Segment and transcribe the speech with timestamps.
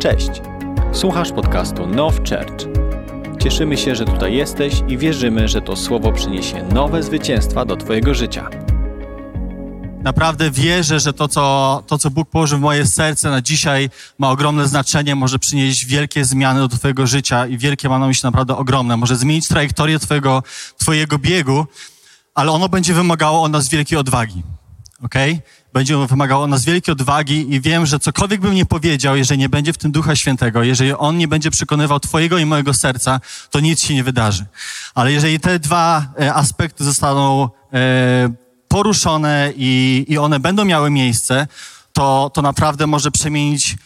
[0.00, 0.30] Cześć!
[0.92, 2.68] Słuchasz podcastu Now Church.
[3.42, 8.14] Cieszymy się, że tutaj jesteś i wierzymy, że to słowo przyniesie nowe zwycięstwa do Twojego
[8.14, 8.48] życia.
[10.02, 14.30] Naprawdę wierzę, że to co, to, co Bóg położył w moje serce na dzisiaj, ma
[14.30, 18.56] ogromne znaczenie, może przynieść wielkie zmiany do Twojego życia i wielkie ma na myśli naprawdę
[18.56, 18.96] ogromne.
[18.96, 20.42] Może zmienić trajektorię Twojego,
[20.78, 21.66] twojego biegu,
[22.34, 24.42] ale ono będzie wymagało od nas wielkiej odwagi.
[25.02, 25.14] ok?
[25.72, 29.72] Będzie wymagało nas wielkiej odwagi i wiem, że cokolwiek bym nie powiedział, jeżeli nie będzie
[29.72, 33.20] w tym Ducha Świętego, jeżeli On nie będzie przekonywał Twojego i mojego serca,
[33.50, 34.46] to nic się nie wydarzy.
[34.94, 38.32] Ale jeżeli te dwa e, aspekty zostaną e,
[38.68, 41.46] poruszone i, i one będą miały miejsce,
[41.92, 43.76] to, to naprawdę może przemienić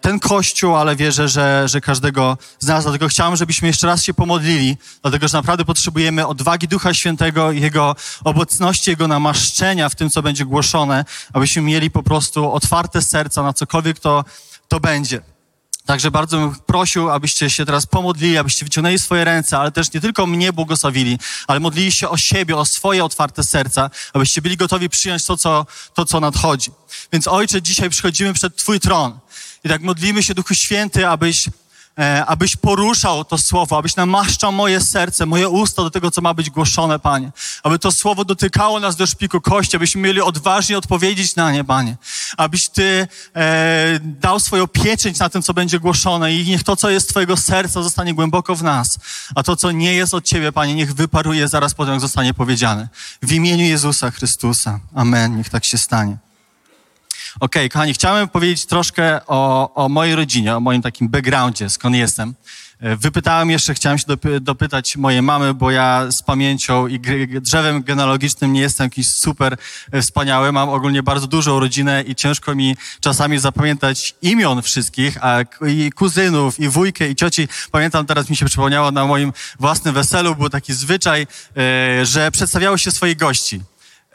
[0.00, 2.84] ten kościół, ale wierzę, że, że każdego z nas.
[2.84, 7.96] Dlatego chciałem, żebyśmy jeszcze raz się pomodlili, dlatego że naprawdę potrzebujemy odwagi Ducha Świętego, Jego
[8.24, 13.52] obecności, Jego namaszczenia w tym, co będzie głoszone, abyśmy mieli po prostu otwarte serca na
[13.52, 14.24] cokolwiek to,
[14.68, 15.33] to będzie.
[15.86, 20.00] Także bardzo bym prosił, abyście się teraz pomodlili, abyście wyciągnęli swoje ręce, ale też nie
[20.00, 24.88] tylko mnie błogosławili, ale modlili się o siebie, o swoje otwarte serca, abyście byli gotowi
[24.88, 26.70] przyjąć to, co, to, co nadchodzi.
[27.12, 29.18] Więc Ojcze, dzisiaj przychodzimy przed Twój tron
[29.64, 31.48] i tak modlimy się, Duchu Święty, abyś
[32.26, 36.50] abyś poruszał to słowo, abyś namaszczał moje serce, moje usta do tego, co ma być
[36.50, 37.32] głoszone, Panie.
[37.62, 41.96] Aby to słowo dotykało nas do szpiku kości, abyśmy mieli odważnie odpowiedzieć na nie, Panie.
[42.36, 46.90] Abyś Ty e, dał swoją pieczęć na tym, co będzie głoszone i niech to, co
[46.90, 48.98] jest Twojego serca, zostanie głęboko w nas,
[49.34, 52.88] a to, co nie jest od Ciebie, Panie, niech wyparuje zaraz potem, jak zostanie powiedziane.
[53.22, 54.80] W imieniu Jezusa Chrystusa.
[54.94, 55.36] Amen.
[55.36, 56.16] Niech tak się stanie.
[57.40, 61.96] Okej, okay, kochani, chciałem powiedzieć troszkę o, o mojej rodzinie, o moim takim backgroundzie, skąd
[61.96, 62.34] jestem.
[62.80, 67.00] E, wypytałem jeszcze, chciałem się dopy, dopytać mojej mamy, bo ja z pamięcią i
[67.40, 69.56] drzewem genealogicznym nie jestem jakiś super
[69.92, 70.52] e, wspaniały.
[70.52, 76.60] Mam ogólnie bardzo dużą rodzinę i ciężko mi czasami zapamiętać imion wszystkich, a i kuzynów,
[76.60, 77.48] i wujkę, i cioci.
[77.70, 81.26] Pamiętam, teraz mi się przypomniało na moim własnym weselu, był taki zwyczaj,
[81.56, 83.60] e, że przedstawiało się swoich gości.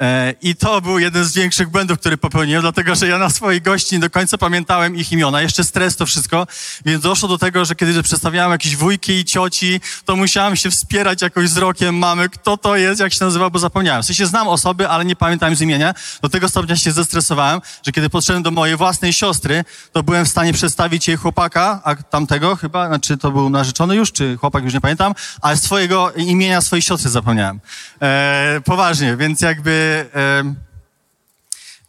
[0.01, 3.61] E, I to był jeden z większych błędów, który popełniłem, dlatego że ja na swoich
[3.61, 5.41] gości nie do końca pamiętałem ich imiona.
[5.41, 6.47] Jeszcze stres to wszystko,
[6.85, 11.21] więc doszło do tego, że kiedy przedstawiałem jakieś wujki i cioci, to musiałem się wspierać
[11.21, 14.03] jakoś wzrokiem mamy, kto to jest, jak się nazywa, bo zapomniałem.
[14.03, 15.93] W sensie znam osoby, ale nie pamiętam z imienia.
[16.21, 20.29] Do tego stopnia się zestresowałem, że kiedy podszedłem do mojej własnej siostry, to byłem w
[20.29, 24.73] stanie przedstawić jej chłopaka, a tamtego chyba, znaczy to był narzeczony już, czy chłopak, już
[24.73, 27.59] nie pamiętam, ale swojego imienia swojej siostry zapomniałem.
[28.01, 29.88] E, poważnie, więc jakby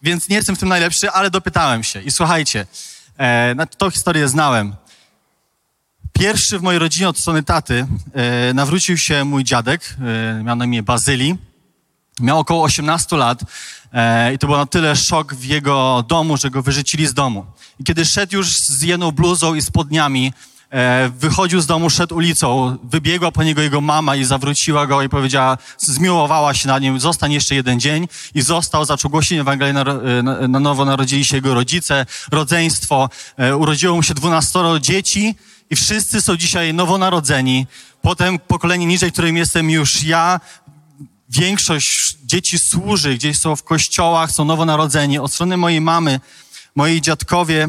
[0.02, 2.02] więc nie jestem w tym najlepszy, ale dopytałem się.
[2.02, 2.66] I słuchajcie,
[3.18, 4.76] e, tą historię znałem.
[6.12, 9.96] Pierwszy w mojej rodzinie od strony taty e, nawrócił się mój dziadek,
[10.38, 11.36] e, miał na imię Bazyli.
[12.20, 13.40] Miał około 18 lat
[13.92, 17.46] e, i to był na tyle szok w jego domu, że go wyrzucili z domu.
[17.78, 20.32] I kiedy szedł już z jedną bluzą i spodniami,
[21.18, 25.58] wychodził z domu, szedł ulicą, wybiegła po niego jego mama i zawróciła go i powiedziała,
[25.78, 30.22] zmiłowała się na nim, zostań jeszcze jeden dzień i został, zaczął głosić Ewangelię, na, e,
[30.22, 35.34] na, na nowo narodzili się jego rodzice, rodzeństwo, e, urodziło mu się dwunastoro dzieci
[35.70, 37.66] i wszyscy są dzisiaj nowonarodzeni.
[38.02, 40.40] Potem pokolenie niżej, którym jestem już ja,
[41.28, 45.18] większość dzieci służy, gdzieś są w kościołach, są nowonarodzeni.
[45.18, 46.20] Od strony mojej mamy,
[46.74, 47.68] moi dziadkowie,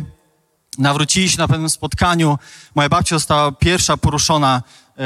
[0.81, 2.37] nawrócili się na pewnym spotkaniu.
[2.75, 4.61] Moja babcia została pierwsza poruszona
[4.97, 5.01] e,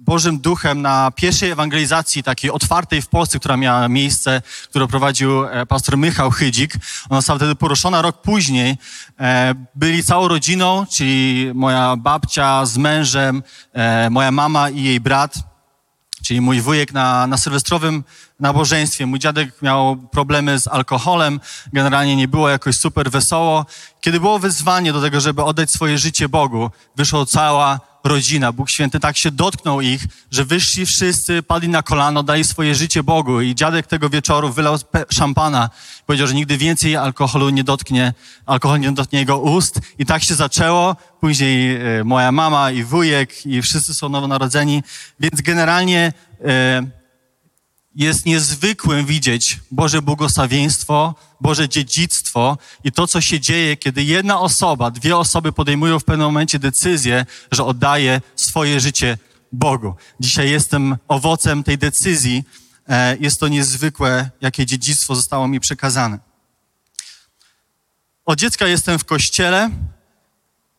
[0.00, 5.66] Bożym Duchem na pierwszej ewangelizacji takiej otwartej w Polsce, która miała miejsce, którą prowadził e,
[5.66, 6.74] pastor Michał Chydzik.
[7.10, 8.76] Ona została wtedy poruszona rok później.
[9.20, 13.42] E, byli całą rodziną, czyli moja babcia z mężem,
[14.10, 15.53] moja mama i jej brat,
[16.24, 18.04] czyli mój wujek na, na sylwestrowym
[18.40, 19.06] nabożeństwie.
[19.06, 21.40] Mój dziadek miał problemy z alkoholem,
[21.72, 23.66] generalnie nie było jakoś super wesoło.
[24.00, 28.52] Kiedy było wyzwanie do tego, żeby oddać swoje życie Bogu, wyszła cała rodzina.
[28.52, 33.02] Bóg Święty tak się dotknął ich, że wyszli wszyscy, padli na kolano, dali swoje życie
[33.02, 33.40] Bogu.
[33.40, 34.78] I dziadek tego wieczoru wylał
[35.10, 35.70] szampana.
[36.06, 38.12] Powiedział, że nigdy więcej alkoholu nie dotknie,
[38.46, 39.80] alkohol nie dotknie jego ust.
[39.98, 40.96] I tak się zaczęło.
[41.20, 44.82] Później e, moja mama i wujek i wszyscy są nowonarodzeni.
[45.20, 46.12] Więc generalnie
[46.44, 46.82] e,
[47.94, 54.90] jest niezwykłym widzieć Boże błogosławieństwo, Boże dziedzictwo i to, co się dzieje, kiedy jedna osoba,
[54.90, 59.18] dwie osoby podejmują w pewnym momencie decyzję, że oddaje swoje życie
[59.52, 59.94] Bogu.
[60.20, 62.44] Dzisiaj jestem owocem tej decyzji.
[62.88, 66.18] E, jest to niezwykłe, jakie dziedzictwo zostało mi przekazane.
[68.24, 69.70] Od dziecka jestem w kościele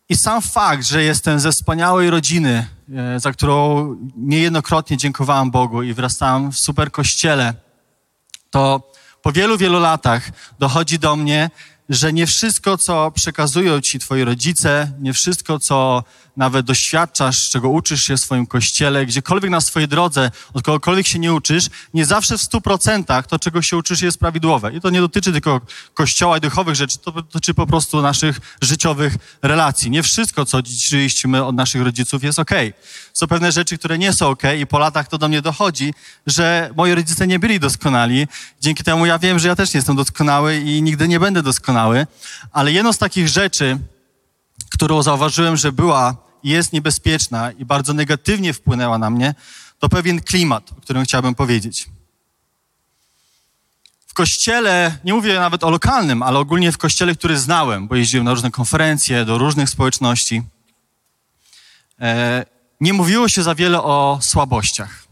[0.09, 3.85] i sam fakt, że jestem ze wspaniałej rodziny, e, za którą
[4.15, 7.53] niejednokrotnie dziękowałem Bogu i wrastałem w super kościele,
[8.49, 8.91] to
[9.21, 10.29] po wielu, wielu latach
[10.59, 11.49] dochodzi do mnie,
[11.89, 16.03] że nie wszystko, co przekazują ci twoi rodzice, nie wszystko, co
[16.37, 21.19] nawet doświadczasz, czego uczysz się w swoim kościele, gdziekolwiek na swojej drodze, od kogokolwiek się
[21.19, 24.73] nie uczysz, nie zawsze w stu procentach to, czego się uczysz, jest prawidłowe.
[24.73, 25.61] I to nie dotyczy tylko
[25.93, 29.91] kościoła i duchowych rzeczy, to dotyczy po prostu naszych życiowych relacji.
[29.91, 32.69] Nie wszystko, co dziedziczyliśmy od naszych rodziców, jest okej.
[32.69, 32.81] Okay.
[33.15, 35.93] Są pewne rzeczy, które nie są okay i po latach to do mnie dochodzi,
[36.27, 38.27] że moi rodzice nie byli doskonali.
[38.61, 42.07] Dzięki temu ja wiem, że ja też nie jestem doskonały i nigdy nie będę doskonały.
[42.51, 43.77] Ale jedną z takich rzeczy,
[44.69, 49.35] którą zauważyłem, że była i jest niebezpieczna i bardzo negatywnie wpłynęła na mnie,
[49.79, 51.89] to pewien klimat, o którym chciałbym powiedzieć.
[54.07, 58.25] W kościele, nie mówię nawet o lokalnym, ale ogólnie w kościele, który znałem, bo jeździłem
[58.25, 60.43] na różne konferencje, do różnych społeczności,
[62.01, 65.05] e, nie mówiło się za wiele o słabościach.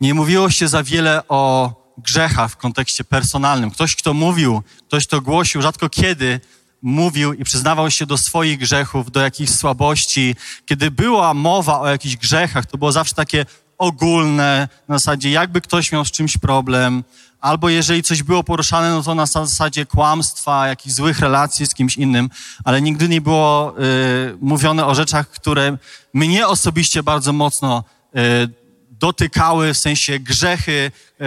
[0.00, 3.70] Nie mówiło się za wiele o grzechach w kontekście personalnym.
[3.70, 6.40] Ktoś, kto mówił, ktoś, kto głosił, rzadko kiedy
[6.82, 10.36] mówił i przyznawał się do swoich grzechów, do jakichś słabości.
[10.66, 13.46] Kiedy była mowa o jakichś grzechach, to było zawsze takie
[13.78, 17.04] ogólne, na zasadzie jakby ktoś miał z czymś problem,
[17.40, 21.96] albo jeżeli coś było poruszane, no to na zasadzie kłamstwa, jakichś złych relacji z kimś
[21.96, 22.30] innym,
[22.64, 25.78] ale nigdy nie było y, mówione o rzeczach, które
[26.14, 27.84] mnie osobiście bardzo mocno
[28.16, 28.48] y,
[28.90, 30.72] dotykały, w sensie grzechy
[31.20, 31.24] y,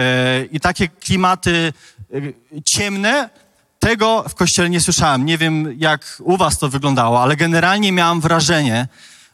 [0.52, 1.72] i takie klimaty
[2.14, 2.34] y,
[2.64, 3.30] ciemne,
[3.78, 5.26] tego w kościele nie słyszałem.
[5.26, 8.88] Nie wiem, jak u was to wyglądało, ale generalnie miałem wrażenie,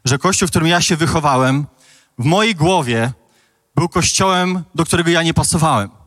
[0.04, 1.66] że kościół, w którym ja się wychowałem,
[2.19, 3.12] w mojej głowie
[3.74, 5.97] był kościołem, do którego ja nie pasowałem.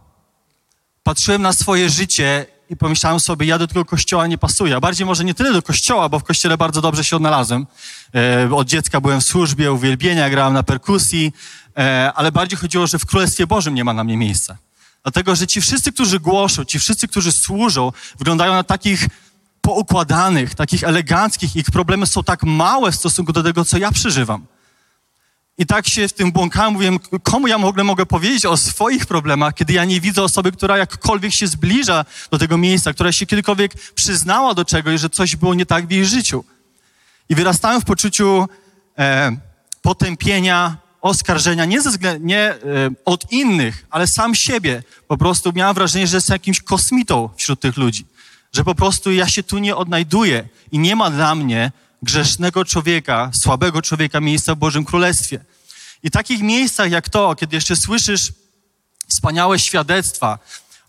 [1.03, 4.75] Patrzyłem na swoje życie i pomyślałem sobie, ja do tego kościoła nie pasuję.
[4.75, 7.67] A bardziej może nie tyle do kościoła, bo w kościele bardzo dobrze się odnalazłem.
[8.15, 11.33] E, od dziecka byłem w służbie, uwielbienia, grałem na perkusji,
[11.77, 14.57] e, ale bardziej chodziło, że w Królestwie Bożym nie ma na mnie miejsca.
[15.03, 19.07] Dlatego, że ci wszyscy, którzy głoszą, ci wszyscy, którzy służą, wyglądają na takich
[19.61, 24.45] poukładanych, takich eleganckich, ich problemy są tak małe w stosunku do tego, co ja przeżywam.
[25.61, 29.53] I tak się w tym błąkałem, mówiłem, komu ja mogę, mogę powiedzieć o swoich problemach,
[29.53, 33.73] kiedy ja nie widzę osoby, która jakkolwiek się zbliża do tego miejsca, która się kiedykolwiek
[33.95, 36.43] przyznała do czegoś, że coś było nie tak w jej życiu.
[37.29, 38.47] I wyrastałem w poczuciu
[38.97, 39.37] e,
[39.81, 42.57] potępienia, oskarżenia, nie, ze względu, nie e,
[43.05, 44.83] od innych, ale sam siebie.
[45.07, 48.05] Po prostu miałem wrażenie, że jestem jakimś kosmitą wśród tych ludzi.
[48.53, 51.71] Że po prostu ja się tu nie odnajduję i nie ma dla mnie
[52.03, 55.50] grzesznego człowieka, słabego człowieka miejsca w Bożym Królestwie.
[56.03, 58.33] I w takich miejscach jak to, kiedy jeszcze słyszysz
[59.07, 60.39] wspaniałe świadectwa,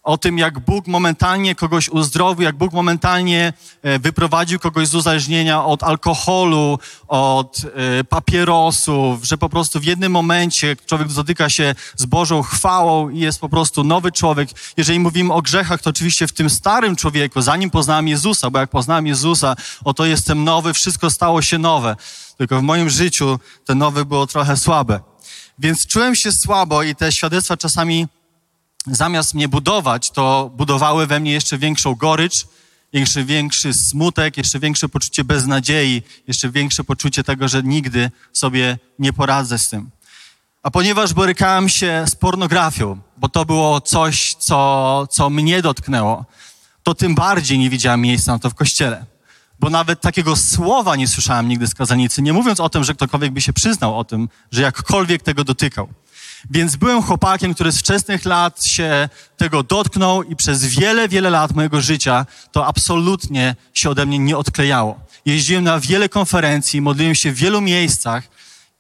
[0.03, 5.65] o tym, jak Bóg momentalnie kogoś uzdrowił, jak Bóg momentalnie e, wyprowadził kogoś z uzależnienia
[5.65, 6.79] od alkoholu,
[7.09, 7.61] od
[8.01, 13.19] e, papierosów, że po prostu w jednym momencie człowiek dotyka się z Bożą chwałą i
[13.19, 14.49] jest po prostu nowy człowiek.
[14.77, 18.71] Jeżeli mówimy o grzechach, to oczywiście w tym starym człowieku, zanim poznałem Jezusa, bo jak
[18.71, 21.97] poznałem Jezusa, oto jestem nowy, wszystko stało się nowe.
[22.43, 25.01] Tylko w moim życiu te nowe było trochę słabe.
[25.59, 28.07] Więc czułem się słabo i te świadectwa czasami
[28.87, 32.47] zamiast mnie budować, to budowały we mnie jeszcze większą gorycz,
[32.93, 39.13] jeszcze większy smutek, jeszcze większe poczucie beznadziei, jeszcze większe poczucie tego, że nigdy sobie nie
[39.13, 39.91] poradzę z tym.
[40.63, 46.25] A ponieważ borykałem się z pornografią, bo to było coś, co, co mnie dotknęło,
[46.83, 49.12] to tym bardziej nie widziałem miejsca na to w kościele.
[49.63, 53.33] Bo nawet takiego słowa nie słyszałem nigdy z kazanicy, nie mówiąc o tym, że ktokolwiek
[53.33, 55.89] by się przyznał o tym, że jakkolwiek tego dotykał.
[56.51, 61.55] Więc byłem chłopakiem, który z wczesnych lat się tego dotknął i przez wiele, wiele lat
[61.55, 65.01] mojego życia to absolutnie się ode mnie nie odklejało.
[65.27, 68.29] Jeździłem na wiele konferencji, modliłem się w wielu miejscach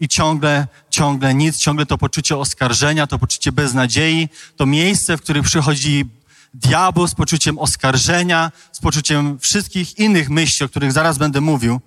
[0.01, 5.45] i ciągle, ciągle nic, ciągle to poczucie oskarżenia, to poczucie beznadziei, to miejsce, w którym
[5.45, 6.05] przychodzi
[6.55, 11.81] diabeł z poczuciem oskarżenia, z poczuciem wszystkich innych myśli, o których zaraz będę mówił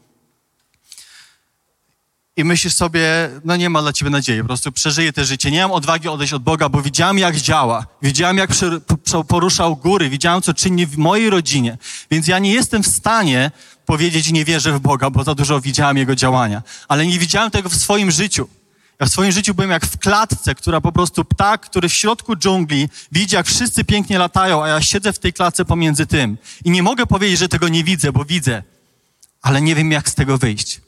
[2.38, 5.52] i myślisz sobie, no nie ma dla ciebie nadziei, po prostu przeżyję te życie.
[5.52, 7.86] Nie mam odwagi odejść od Boga, bo widziałem, jak działa.
[8.02, 8.50] Widziałem, jak
[9.28, 11.78] poruszał góry, widziałem, co czyni w mojej rodzinie.
[12.12, 13.52] Więc ja nie jestem w stanie
[13.86, 16.64] powiedzieć, nie wierzę w Boga, bo za dużo widziałem Jego działania.
[16.88, 18.48] Ale nie widziałem tego w swoim życiu.
[19.00, 22.36] Ja w swoim życiu byłem jak w klatce, która po prostu ptak, który w środku
[22.36, 26.38] dżungli widzi, jak wszyscy pięknie latają, a ja siedzę w tej klatce pomiędzy tym.
[26.66, 28.64] I nie mogę powiedzieć, że tego nie widzę, bo widzę,
[29.42, 30.82] ale nie wiem, jak z tego wyjść.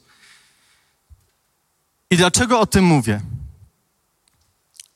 [2.10, 3.20] I dlaczego o tym mówię?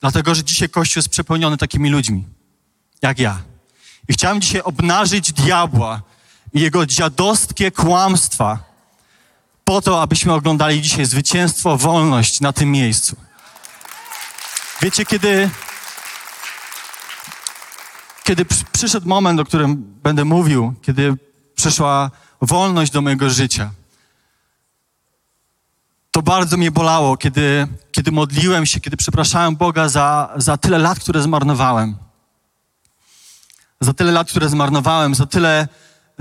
[0.01, 2.25] Dlatego, że dzisiaj Kościół jest przepełniony takimi ludźmi,
[3.03, 3.43] jak ja.
[4.09, 6.03] I chciałem dzisiaj obnażyć diabła
[6.53, 8.72] i jego dziadostkie kłamstwa
[9.65, 13.17] po to, abyśmy oglądali dzisiaj zwycięstwo, wolność na tym miejscu.
[14.83, 15.51] Wiecie, kiedy,
[18.25, 21.15] kiedy przyszedł moment, o którym będę mówił, kiedy
[21.55, 23.71] przyszła wolność do mojego życia.
[26.11, 31.01] To bardzo mnie bolało, kiedy, kiedy modliłem się, kiedy przepraszałem Boga za, za tyle lat,
[31.01, 31.97] które zmarnowałem.
[33.81, 35.69] Za tyle lat, które zmarnowałem, za tyle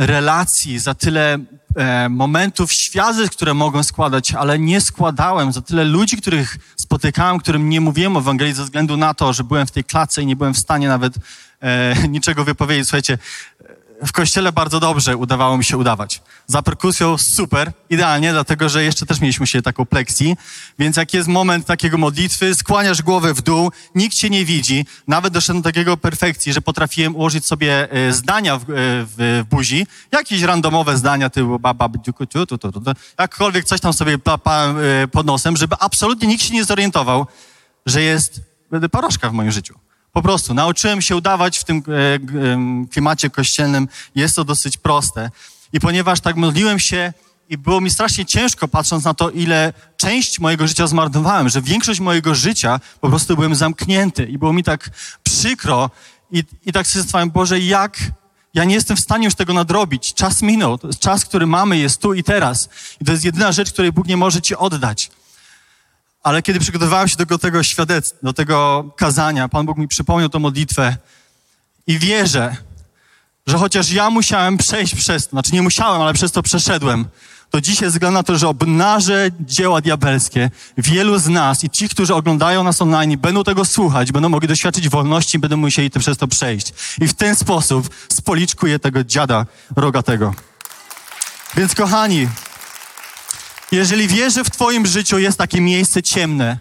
[0.01, 1.37] relacji, za tyle
[1.75, 7.69] e, momentów świazy, które mogłem składać, ale nie składałem, za tyle ludzi, których spotykałem, którym
[7.69, 10.35] nie mówiłem o Ewangelii ze względu na to, że byłem w tej klatce i nie
[10.35, 11.13] byłem w stanie nawet
[11.61, 12.87] e, niczego wypowiedzieć.
[12.87, 13.17] Słuchajcie,
[14.05, 16.21] w kościele bardzo dobrze udawało mi się udawać.
[16.47, 20.37] Za perkusją super, idealnie, dlatego że jeszcze też mieliśmy się taką pleksji,
[20.79, 25.33] więc jak jest moment takiego modlitwy, skłaniasz głowę w dół, nikt cię nie widzi, nawet
[25.33, 29.87] doszedłem do takiego perfekcji, że potrafiłem ułożyć sobie e, zdania w, e, w, w buzi,
[30.11, 31.89] jakieś randomowe zdania typu baba,
[33.19, 37.27] jakkolwiek coś tam sobie papałem e, pod nosem, żeby absolutnie nikt się nie zorientował,
[37.85, 38.41] że jest
[38.91, 39.90] paroszka w moim życiu.
[40.11, 43.87] Po prostu nauczyłem się udawać w tym e, klimacie kościelnym.
[44.15, 45.31] Jest to dosyć proste.
[45.73, 47.13] I ponieważ tak modliłem się
[47.49, 51.99] i było mi strasznie ciężko, patrząc na to, ile część mojego życia zmarnowałem, że większość
[51.99, 54.89] mojego życia po prostu byłem zamknięty i było mi tak
[55.23, 55.89] przykro
[56.31, 57.97] i, i tak zastanawiałem, Boże, jak
[58.53, 60.13] ja nie jestem w stanie już tego nadrobić.
[60.13, 60.79] Czas minął.
[60.99, 62.69] Czas, który mamy, jest tu i teraz.
[63.01, 65.11] I to jest jedyna rzecz, której Bóg nie może ci oddać.
[66.23, 70.39] Ale kiedy przygotowywałem się do tego świadectwa, do tego kazania, Pan Bóg mi przypomniał tę
[70.39, 70.97] modlitwę
[71.87, 72.55] i wierzę,
[73.47, 77.05] że chociaż ja musiałem przejść przez to, znaczy nie musiałem, ale przez to przeszedłem,
[77.49, 81.89] to dzisiaj ze względu na to, że obnażę dzieła diabelskie, wielu z nas i ci,
[81.89, 86.17] którzy oglądają nas online, będą tego słuchać, będą mogli doświadczyć wolności, będą musieli to przez
[86.17, 86.73] to przejść.
[87.01, 90.33] I w ten sposób spoliczkuję tego dziada rogatego.
[91.55, 92.27] Więc kochani,
[93.71, 96.57] jeżeli wiesz, że w Twoim życiu jest takie miejsce ciemne,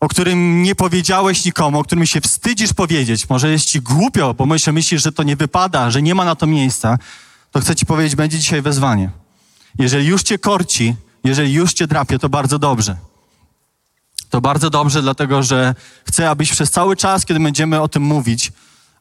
[0.00, 4.46] o którym nie powiedziałeś nikomu, o którym się wstydzisz powiedzieć, może jest Ci głupio, bo
[4.46, 6.98] myślisz, myślisz, że to nie wypada, że nie ma na to miejsca,
[7.50, 9.10] to chcę Ci powiedzieć, będzie dzisiaj wezwanie.
[9.78, 10.94] Jeżeli już Cię korci,
[11.24, 12.96] jeżeli już Cię drapie, to bardzo dobrze.
[14.30, 18.52] To bardzo dobrze, dlatego że chcę, abyś przez cały czas, kiedy będziemy o tym mówić,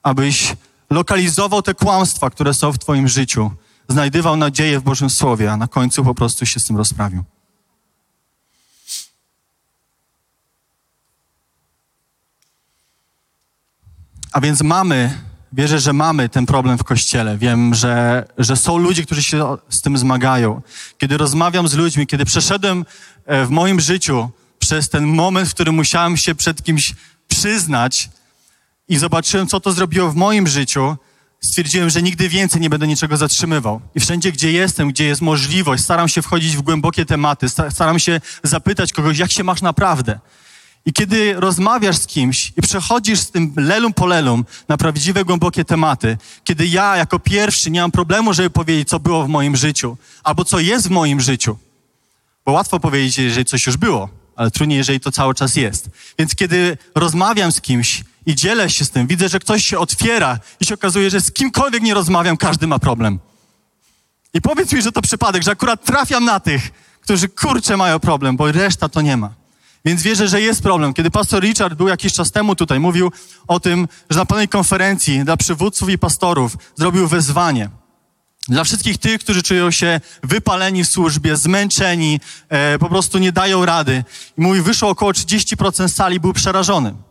[0.04, 0.56] abyś
[0.90, 3.52] lokalizował te kłamstwa, które są w Twoim życiu,
[3.88, 7.24] znajdywał nadzieję w Bożym Słowie, a na końcu po prostu się z tym rozprawił.
[14.32, 15.22] A więc mamy,
[15.54, 17.38] wierzę, że mamy ten problem w kościele.
[17.38, 20.62] Wiem, że, że są ludzie, którzy się z tym zmagają.
[20.98, 22.86] Kiedy rozmawiam z ludźmi, kiedy przeszedłem
[23.26, 24.30] e, w moim życiu
[24.60, 26.96] przez ten moment, w którym musiałem się przed kimś
[27.28, 28.10] przyznać
[28.88, 30.98] i zobaczyłem, co to zrobiło w moim życiu,
[31.42, 33.82] stwierdziłem, że nigdy więcej nie będę niczego zatrzymywał.
[33.96, 38.00] I wszędzie, gdzie jestem, gdzie jest możliwość, staram się wchodzić w głębokie tematy, sta- staram
[38.00, 40.20] się zapytać kogoś, jak się masz naprawdę.
[40.86, 45.66] I kiedy rozmawiasz z kimś i przechodzisz z tym lelum po lelum na prawdziwe, głębokie
[45.66, 49.98] tematy, kiedy ja jako pierwszy nie mam problemu, żeby powiedzieć, co było w moim życiu,
[50.24, 51.58] albo co jest w moim życiu,
[52.46, 55.90] bo łatwo powiedzieć, jeżeli coś już było, ale trudniej, jeżeli to cały czas jest.
[56.20, 60.40] Więc kiedy rozmawiam z kimś i dzielę się z tym, widzę, że ktoś się otwiera
[60.60, 63.20] i się okazuje, że z kimkolwiek nie rozmawiam, każdy ma problem.
[64.34, 68.38] I powiedz mi, że to przypadek, że akurat trafiam na tych, którzy kurczę mają problem,
[68.38, 69.34] bo reszta to nie ma.
[69.86, 70.94] Więc wierzę, że jest problem.
[70.94, 73.12] Kiedy pastor Richard był jakiś czas temu tutaj, mówił
[73.48, 77.70] o tym, że na pewnej konferencji dla przywódców i pastorów zrobił wezwanie.
[78.48, 82.20] Dla wszystkich tych, którzy czują się wypaleni w służbie, zmęczeni,
[82.50, 84.04] e, po prostu nie dają rady.
[84.38, 87.07] I mówi, wyszło około 30% sali, był przerażony.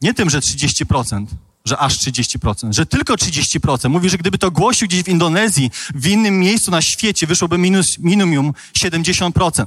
[0.00, 1.26] Nie tym, że 30%,
[1.64, 3.88] że aż 30%, że tylko 30%.
[3.88, 7.98] Mówi, że gdyby to głosił gdzieś w Indonezji, w innym miejscu na świecie, wyszłoby minus,
[7.98, 9.66] minimum 70%.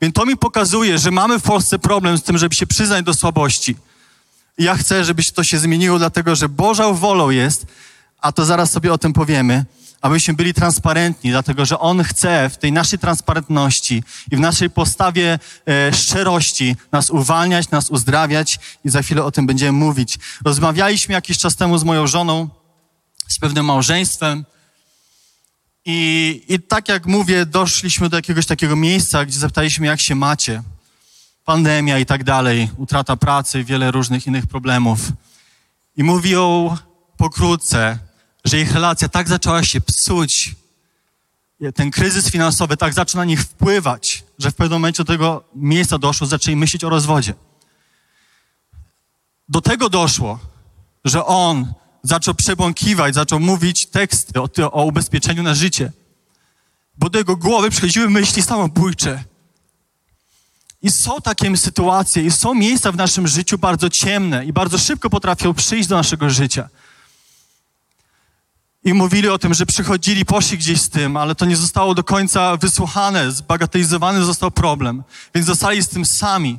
[0.00, 3.14] Więc to mi pokazuje, że mamy w Polsce problem z tym, żeby się przyznać do
[3.14, 3.76] słabości.
[4.58, 7.66] Ja chcę, żeby to się zmieniło, dlatego że Bożą wolą jest,
[8.20, 9.64] a to zaraz sobie o tym powiemy,
[10.00, 15.38] abyśmy byli transparentni, dlatego że On chce w tej naszej transparentności i w naszej postawie
[15.68, 20.18] e, szczerości nas uwalniać, nas uzdrawiać i za chwilę o tym będziemy mówić.
[20.44, 22.48] Rozmawialiśmy jakiś czas temu z moją żoną,
[23.28, 24.44] z pewnym małżeństwem
[25.88, 30.62] i, i tak jak mówię, doszliśmy do jakiegoś takiego miejsca, gdzie zapytaliśmy, jak się macie.
[31.44, 34.98] Pandemia i tak dalej, utrata pracy, wiele różnych innych problemów.
[35.96, 36.76] I mówią
[37.16, 37.98] pokrótce,
[38.46, 40.54] że ich relacja tak zaczęła się psuć,
[41.74, 45.98] ten kryzys finansowy tak zaczął na nich wpływać, że w pewnym momencie do tego miejsca
[45.98, 47.34] doszło, zaczęli myśleć o rozwodzie.
[49.48, 50.38] Do tego doszło,
[51.04, 51.72] że on
[52.02, 55.92] zaczął przebąkiwać, zaczął mówić teksty o, o ubezpieczeniu na życie.
[56.98, 59.24] Bo do jego głowy przychodziły myśli samobójcze.
[60.82, 65.10] I są takie sytuacje, i są miejsca w naszym życiu bardzo ciemne i bardzo szybko
[65.10, 66.68] potrafią przyjść do naszego życia.
[68.86, 72.04] I mówili o tym, że przychodzili, poszli gdzieś z tym, ale to nie zostało do
[72.04, 75.02] końca wysłuchane, zbagatelizowany został problem.
[75.34, 76.58] Więc zostali z tym sami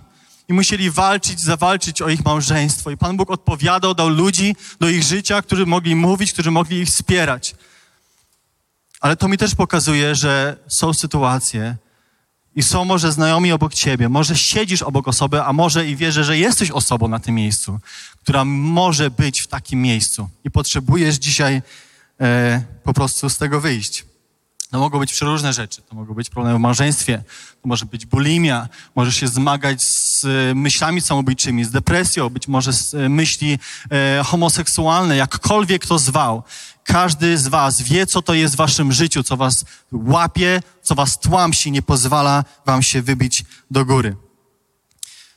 [0.49, 2.91] i musieli walczyć, zawalczyć o ich małżeństwo.
[2.91, 6.87] I Pan Bóg odpowiadał, dał ludzi do ich życia, którzy mogli mówić, którzy mogli ich
[6.87, 7.55] wspierać.
[9.01, 11.75] Ale to mi też pokazuje, że są sytuacje
[12.55, 16.37] i są może znajomi obok ciebie, może siedzisz obok osoby, a może i wierzę, że
[16.37, 17.79] jesteś osobą na tym miejscu,
[18.23, 21.61] która może być w takim miejscu i potrzebujesz dzisiaj
[22.83, 24.05] po prostu z tego wyjść.
[24.71, 25.81] To mogą być przeróżne rzeczy.
[25.81, 27.23] To mogą być problemy w małżeństwie,
[27.61, 32.73] to może być bulimia, możesz się zmagać z e, myślami samobójczymi, z depresją, być może
[32.73, 33.59] z e, myśli
[33.91, 36.43] e, homoseksualne, jakkolwiek to zwał.
[36.83, 41.19] Każdy z was wie, co to jest w waszym życiu, co was łapie, co was
[41.19, 44.15] tłamsi, nie pozwala wam się wybić do góry.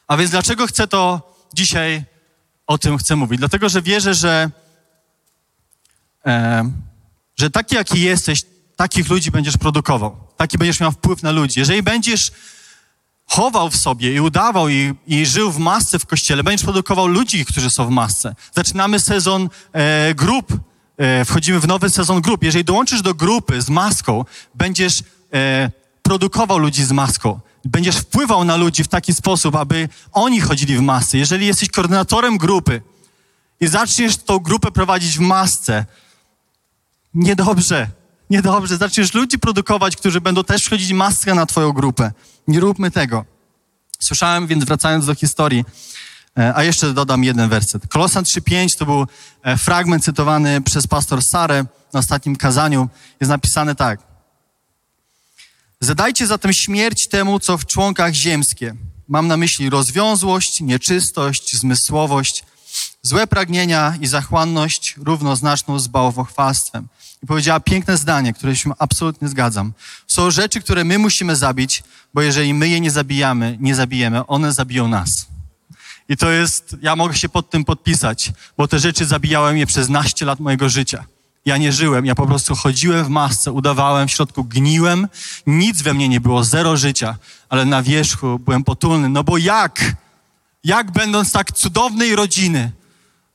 [0.08, 2.04] A więc dlaczego chcę to dzisiaj
[2.66, 3.38] o tym chcę mówić?
[3.38, 4.50] Dlatego, że wierzę, że, e,
[7.36, 8.42] że taki, jaki jesteś,
[8.76, 10.16] takich ludzi będziesz produkował.
[10.36, 11.60] Taki będziesz miał wpływ na ludzi.
[11.60, 12.32] Jeżeli będziesz
[13.30, 17.44] chował w sobie i udawał i, i żył w masce w kościele, będziesz produkował ludzi,
[17.44, 18.34] którzy są w masce.
[18.54, 20.52] Zaczynamy sezon e, grup,
[20.96, 22.42] e, wchodzimy w nowy sezon grup.
[22.42, 24.24] Jeżeli dołączysz do grupy z maską,
[24.54, 25.70] będziesz e,
[26.02, 27.40] produkował ludzi z maską.
[27.64, 31.18] Będziesz wpływał na ludzi w taki sposób, aby oni chodzili w masce.
[31.18, 32.82] Jeżeli jesteś koordynatorem grupy
[33.60, 35.86] i zaczniesz tą grupę prowadzić w masce,
[37.14, 37.88] niedobrze,
[38.30, 38.76] niedobrze.
[38.76, 42.12] Zaczniesz ludzi produkować, którzy będą też wchodzić maskę na twoją grupę.
[42.48, 43.24] Nie róbmy tego.
[44.00, 45.64] Słyszałem, więc wracając do historii,
[46.38, 47.88] e, a jeszcze dodam jeden werset.
[47.88, 49.06] Kolosan 3.5 to był
[49.42, 52.88] e, fragment cytowany przez pastor Sarę na ostatnim kazaniu.
[53.20, 54.00] Jest napisane tak.
[55.80, 58.74] Zadajcie zatem śmierć temu, co w członkach ziemskie.
[59.08, 62.44] Mam na myśli rozwiązłość, nieczystość, zmysłowość,
[63.02, 66.88] złe pragnienia i zachłanność równoznaczną z bałwochwalstwem.
[67.22, 69.72] I powiedziała piękne zdanie, które się absolutnie zgadzam.
[70.06, 71.82] Są rzeczy, które my musimy zabić,
[72.14, 75.28] bo jeżeli my je nie zabijamy, nie zabijemy, one zabiją nas.
[76.08, 79.88] I to jest, ja mogę się pod tym podpisać, bo te rzeczy zabijałem je przez
[79.88, 81.04] naście lat mojego życia.
[81.44, 85.08] Ja nie żyłem, ja po prostu chodziłem w masce, udawałem, w środku gniłem,
[85.46, 87.16] nic we mnie nie było, zero życia,
[87.48, 89.08] ale na wierzchu byłem potulny.
[89.08, 89.94] No bo jak?
[90.64, 92.72] Jak będąc tak cudownej rodziny,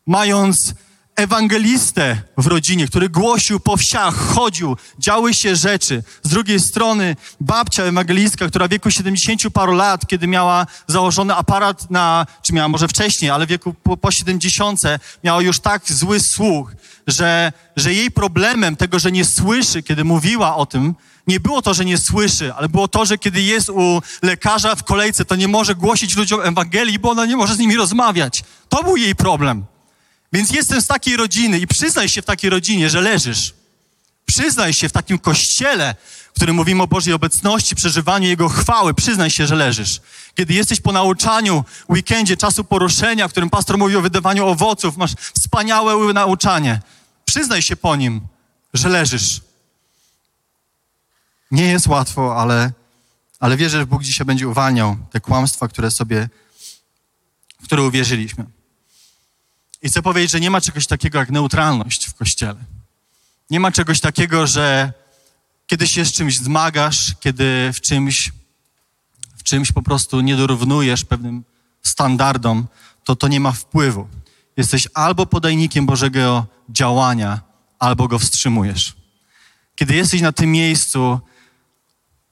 [0.07, 0.73] mając
[1.15, 6.03] ewangelistę w rodzinie, który głosił po wsiach, chodził, działy się rzeczy.
[6.23, 11.91] Z drugiej strony babcia ewangelistka, która w wieku 70 paru lat, kiedy miała założony aparat
[11.91, 14.81] na, czy miała może wcześniej, ale w wieku po, po 70
[15.23, 16.71] miała już tak zły słuch,
[17.07, 20.95] że, że jej problemem tego, że nie słyszy, kiedy mówiła o tym,
[21.27, 24.83] nie było to, że nie słyszy, ale było to, że kiedy jest u lekarza w
[24.83, 28.43] kolejce, to nie może głosić ludziom Ewangelii, bo ona nie może z nimi rozmawiać.
[28.69, 29.65] To był jej problem.
[30.35, 33.53] Więc jestem z takiej rodziny i przyznaj się w takiej rodzinie, że leżysz.
[34.25, 35.95] Przyznaj się w takim kościele,
[36.31, 38.93] w którym mówimy o Bożej obecności, przeżywaniu Jego chwały.
[38.93, 40.01] Przyznaj się, że leżysz.
[40.35, 45.13] Kiedy jesteś po nauczaniu, weekendzie, czasu poruszenia, w którym pastor mówi o wydawaniu owoców, masz
[45.13, 46.81] wspaniałe nauczanie.
[47.25, 48.21] Przyznaj się po nim,
[48.73, 49.41] że leżysz.
[51.51, 52.71] Nie jest łatwo, ale,
[53.39, 56.29] ale wierzę, że Bóg dzisiaj będzie uwalniał te kłamstwa, które sobie,
[57.61, 58.45] w które uwierzyliśmy.
[59.85, 62.55] I chcę powiedzieć, że nie ma czegoś takiego jak neutralność w kościele.
[63.49, 64.93] Nie ma czegoś takiego, że
[65.67, 68.31] kiedy się z czymś zmagasz, kiedy w czymś,
[69.37, 71.43] w czymś po prostu nie dorównujesz pewnym
[71.83, 72.67] standardom,
[73.03, 74.07] to to nie ma wpływu.
[74.57, 77.41] Jesteś albo podajnikiem Bożego działania,
[77.79, 78.93] albo go wstrzymujesz.
[79.75, 81.19] Kiedy jesteś na tym miejscu,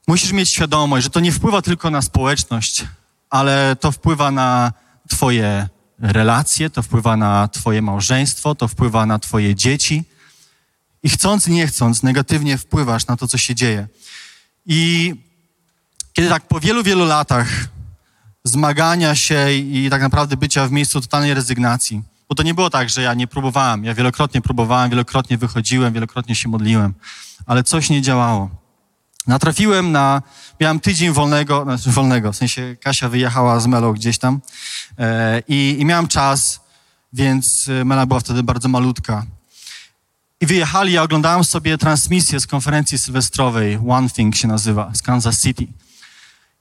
[0.08, 2.86] musisz mieć świadomość, że to nie wpływa tylko na społeczność,
[3.30, 4.74] ale to wpływa na
[5.10, 5.70] Twoje
[6.04, 10.04] relacje, to wpływa na Twoje małżeństwo, to wpływa na Twoje dzieci.
[11.04, 13.88] I chcąc, nie chcąc, negatywnie wpływasz na to, co się dzieje.
[14.66, 15.13] I
[16.13, 17.48] kiedy tak po wielu, wielu latach
[18.44, 22.89] zmagania się i tak naprawdę bycia w miejscu totalnej rezygnacji, bo to nie było tak,
[22.89, 23.84] że ja nie próbowałem.
[23.84, 26.94] Ja wielokrotnie próbowałem, wielokrotnie wychodziłem, wielokrotnie się modliłem,
[27.46, 28.62] ale coś nie działało.
[29.28, 30.22] Natrafiłem na,
[30.60, 34.42] miałem tydzień wolnego, znaczy wolnego, w sensie Kasia wyjechała z Melą gdzieś tam
[35.00, 36.60] e, i, i miałem czas,
[37.14, 39.26] więc e, Mela była wtedy bardzo malutka.
[40.42, 45.42] I wyjechali, ja oglądałem sobie transmisję z konferencji sylwestrowej, One Thing się nazywa, z Kansas
[45.42, 45.68] City.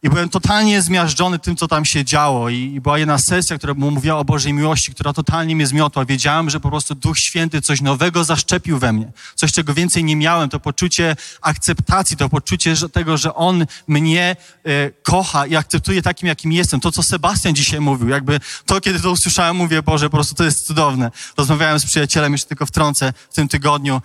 [0.05, 2.49] I byłem totalnie zmiażdżony tym, co tam się działo.
[2.49, 6.05] I, I, była jedna sesja, która mówiła o Bożej miłości, która totalnie mnie zmiotła.
[6.05, 9.13] Wiedziałem, że po prostu Duch Święty coś nowego zaszczepił we mnie.
[9.35, 10.49] Coś, czego więcej nie miałem.
[10.49, 16.29] To poczucie akceptacji, to poczucie że, tego, że On mnie e, kocha i akceptuje takim,
[16.29, 16.81] jakim jestem.
[16.81, 18.09] To, co Sebastian dzisiaj mówił.
[18.09, 21.11] Jakby to, kiedy to usłyszałem, mówię, Boże, po prostu to jest cudowne.
[21.37, 24.01] Rozmawiałem z przyjacielem, jeszcze tylko wtrącę, w tym tygodniu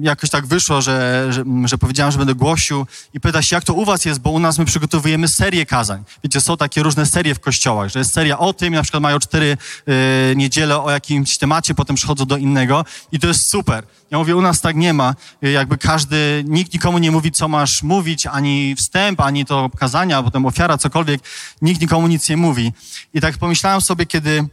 [0.00, 3.74] jakoś tak wyszło, że, że, że powiedziałem, że będę głosił i pyta się, jak to
[3.74, 6.04] u was jest, bo u nas my przygotowujemy serię kazań.
[6.24, 9.18] Wiecie, są takie różne serie w kościołach, że jest seria o tym, na przykład mają
[9.18, 13.86] cztery e, niedziele o jakimś temacie, potem przechodzą do innego i to jest super.
[14.10, 15.14] Ja mówię, u nas tak nie ma.
[15.42, 20.22] E, Jakby każdy, nikt nikomu nie mówi, co masz mówić, ani wstęp, ani to kazania,
[20.22, 21.20] potem ofiara, cokolwiek.
[21.62, 22.72] Nikt nikomu nic nie mówi.
[23.14, 24.44] I tak pomyślałem sobie, kiedy,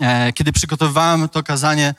[0.00, 1.94] e, kiedy przygotowywałem to kazanie,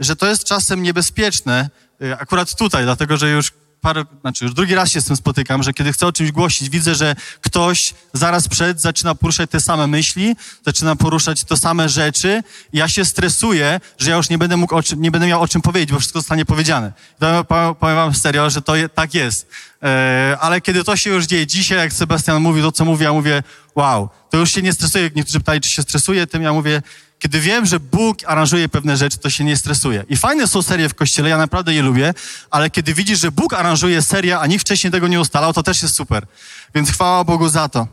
[0.00, 1.70] że to jest czasem niebezpieczne,
[2.02, 5.62] e, akurat tutaj, dlatego że już parę, znaczy już drugi raz się z tym spotykam,
[5.62, 9.86] że kiedy chcę o czymś głosić, widzę, że ktoś zaraz przed zaczyna poruszać te same
[9.86, 14.82] myśli, zaczyna poruszać te same rzeczy ja się stresuję, że ja już nie będę mógł
[14.82, 16.92] czym, nie będę miał o czym powiedzieć, bo wszystko zostanie powiedziane.
[17.18, 19.48] To powiem- wam serio, że to je, tak jest.
[19.82, 23.12] E, ale kiedy to się już dzieje dzisiaj, jak Sebastian mówi to, co mówi, ja
[23.12, 23.42] mówię,
[23.74, 25.10] wow, to już się nie stresuję.
[25.14, 26.82] Niektórzy pytali, czy się stresuje tym, ja mówię,
[27.18, 30.04] kiedy wiem, że Bóg aranżuje pewne rzeczy, to się nie stresuję.
[30.08, 32.14] I fajne są serie w kościele, ja naprawdę je lubię,
[32.50, 35.82] ale kiedy widzisz, że Bóg aranżuje serię, a nikt wcześniej tego nie ustalał, to też
[35.82, 36.26] jest super.
[36.74, 37.88] Więc chwała Bogu za to.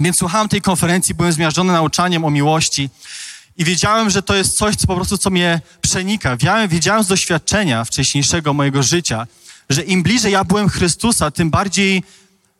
[0.00, 2.90] Więc słuchałem tej konferencji, byłem zmiażdżony nauczaniem o miłości
[3.56, 6.36] i wiedziałem, że to jest coś, co po prostu, co mnie przenika.
[6.36, 9.26] Wiedziałem, wiedziałem z doświadczenia wcześniejszego mojego życia,
[9.70, 12.02] że im bliżej ja byłem Chrystusa, tym bardziej,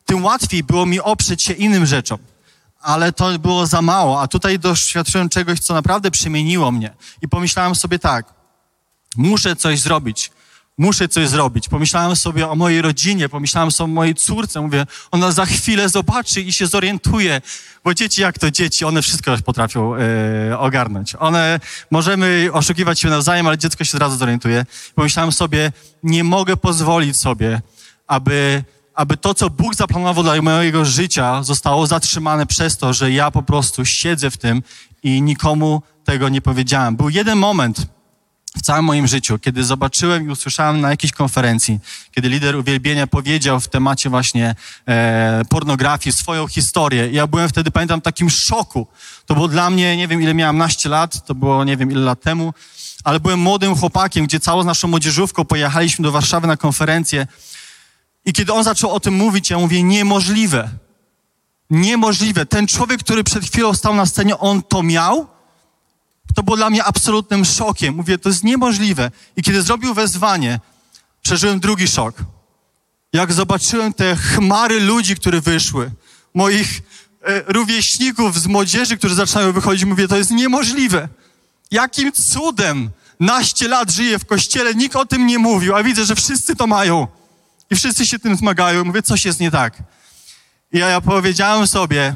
[0.06, 2.18] tym łatwiej było mi oprzeć się innym rzeczom
[2.82, 6.94] ale to było za mało, a tutaj doświadczyłem czegoś, co naprawdę przemieniło mnie.
[7.22, 8.34] I pomyślałem sobie tak,
[9.16, 10.30] muszę coś zrobić,
[10.78, 11.68] muszę coś zrobić.
[11.68, 16.40] Pomyślałem sobie o mojej rodzinie, pomyślałem sobie o mojej córce, mówię, ona za chwilę zobaczy
[16.40, 17.40] i się zorientuje,
[17.84, 21.14] bo dzieci jak to dzieci, one wszystko potrafią e, ogarnąć.
[21.18, 24.66] One, możemy oszukiwać się nawzajem, ale dziecko się od razu zorientuje.
[24.94, 27.60] Pomyślałem sobie, nie mogę pozwolić sobie,
[28.06, 28.64] aby
[28.94, 33.42] aby to, co Bóg zaplanował dla mojego życia, zostało zatrzymane przez to, że ja po
[33.42, 34.62] prostu siedzę w tym
[35.02, 36.96] i nikomu tego nie powiedziałem.
[36.96, 37.86] Był jeden moment
[38.56, 43.60] w całym moim życiu, kiedy zobaczyłem i usłyszałem na jakiejś konferencji, kiedy lider uwielbienia powiedział
[43.60, 44.54] w temacie właśnie
[44.88, 47.08] e, pornografii swoją historię.
[47.12, 48.86] Ja byłem wtedy, pamiętam, w takim szoku.
[49.26, 52.00] To było dla mnie, nie wiem ile miałem, naście lat, to było nie wiem ile
[52.00, 52.54] lat temu,
[53.04, 57.26] ale byłem młodym chłopakiem, gdzie całą naszą młodzieżówką pojechaliśmy do Warszawy na konferencję
[58.24, 60.68] i kiedy on zaczął o tym mówić, ja mówię, niemożliwe.
[61.70, 62.46] Niemożliwe.
[62.46, 65.26] Ten człowiek, który przed chwilą stał na scenie, on to miał?
[66.34, 67.94] To było dla mnie absolutnym szokiem.
[67.94, 69.10] Mówię, to jest niemożliwe.
[69.36, 70.60] I kiedy zrobił wezwanie,
[71.22, 72.14] przeżyłem drugi szok.
[73.12, 75.90] Jak zobaczyłem te chmary ludzi, które wyszły,
[76.34, 76.82] moich
[77.22, 81.08] e, rówieśników z młodzieży, którzy zaczynają wychodzić, mówię, to jest niemożliwe.
[81.70, 86.14] Jakim cudem naście lat żyję w kościele, nikt o tym nie mówił, a widzę, że
[86.14, 87.06] wszyscy to mają.
[87.72, 88.84] I wszyscy się tym zmagają.
[88.84, 89.82] Mówię, coś jest nie tak.
[90.72, 92.14] I ja, ja powiedziałem sobie,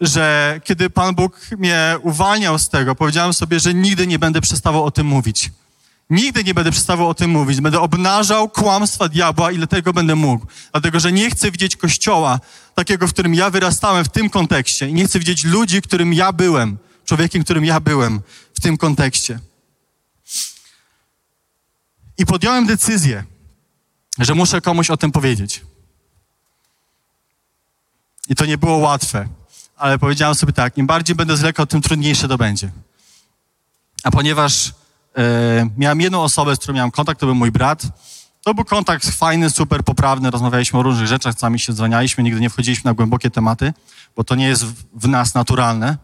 [0.00, 4.84] że kiedy Pan Bóg mnie uwalniał z tego, powiedziałem sobie, że nigdy nie będę przestawał
[4.84, 5.50] o tym mówić.
[6.10, 7.60] Nigdy nie będę przestawał o tym mówić.
[7.60, 10.46] Będę obnażał kłamstwa diabła, ile tego będę mógł.
[10.72, 12.40] Dlatego, że nie chcę widzieć kościoła
[12.74, 14.88] takiego, w którym ja wyrastałem w tym kontekście.
[14.88, 16.78] I nie chcę widzieć ludzi, którym ja byłem.
[17.04, 18.20] Człowiekiem, którym ja byłem
[18.54, 19.38] w tym kontekście.
[22.18, 23.24] I podjąłem decyzję,
[24.20, 25.64] że muszę komuś o tym powiedzieć.
[28.28, 29.28] I to nie było łatwe,
[29.76, 32.70] ale powiedziałem sobie tak, im bardziej będę zwlekał, tym trudniejsze to będzie.
[34.04, 34.72] A ponieważ
[35.16, 37.82] e, miałem jedną osobę, z którą miałem kontakt, to był mój brat,
[38.42, 42.50] to był kontakt fajny, super poprawny, rozmawialiśmy o różnych rzeczach, sami się dzwanialiśmy, nigdy nie
[42.50, 43.72] wchodziliśmy na głębokie tematy,
[44.16, 45.96] bo to nie jest w, w nas naturalne.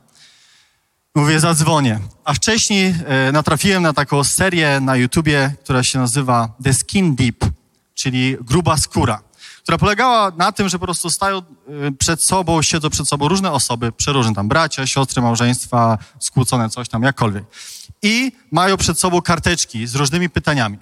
[1.14, 2.00] Mówię, zadzwonię.
[2.24, 7.55] A wcześniej e, natrafiłem na taką serię na YouTubie, która się nazywa The Skin Deep,
[7.96, 9.22] czyli gruba skóra,
[9.62, 11.42] która polegała na tym, że po prostu stają e,
[11.98, 17.02] przed sobą, siedzą przed sobą różne osoby, przeróżne tam bracia, siostry, małżeństwa, skłócone coś tam,
[17.02, 17.44] jakkolwiek.
[18.02, 20.78] I mają przed sobą karteczki z różnymi pytaniami,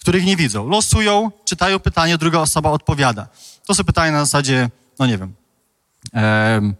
[0.00, 0.68] których nie widzą.
[0.68, 3.28] Losują, czytają pytanie, druga osoba odpowiada.
[3.66, 5.34] To są pytania na zasadzie, no nie wiem,
[6.12, 6.74] em,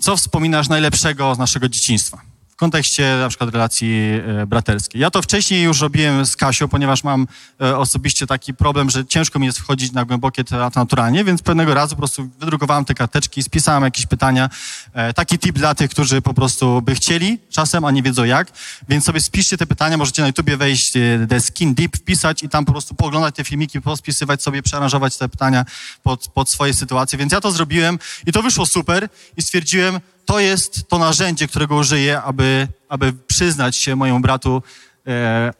[0.00, 2.31] co wspominasz najlepszego z naszego dzieciństwa?
[2.52, 4.02] W kontekście na przykład relacji
[4.40, 5.00] e, braterskiej.
[5.00, 7.26] Ja to wcześniej już robiłem z Kasią, ponieważ mam
[7.60, 11.74] e, osobiście taki problem, że ciężko mi jest wchodzić na głębokie tematy naturalnie, więc pewnego
[11.74, 14.50] razu po prostu wydrukowałem te karteczki, spisałem jakieś pytania.
[14.92, 18.52] E, taki tip dla tych, którzy po prostu by chcieli czasem, a nie wiedzą jak.
[18.88, 20.92] Więc sobie spiszcie te pytania, możecie na YouTubie wejść
[21.28, 25.28] The Skin Deep, wpisać i tam po prostu pooglądać te filmiki, pospisywać sobie, przearanżować te
[25.28, 25.64] pytania
[26.02, 27.18] pod, pod swoje sytuacje.
[27.18, 31.76] Więc ja to zrobiłem i to wyszło super i stwierdziłem, to jest to narzędzie, którego
[31.76, 34.62] użyję, aby, aby przyznać się mojemu bratu
[35.06, 35.52] e,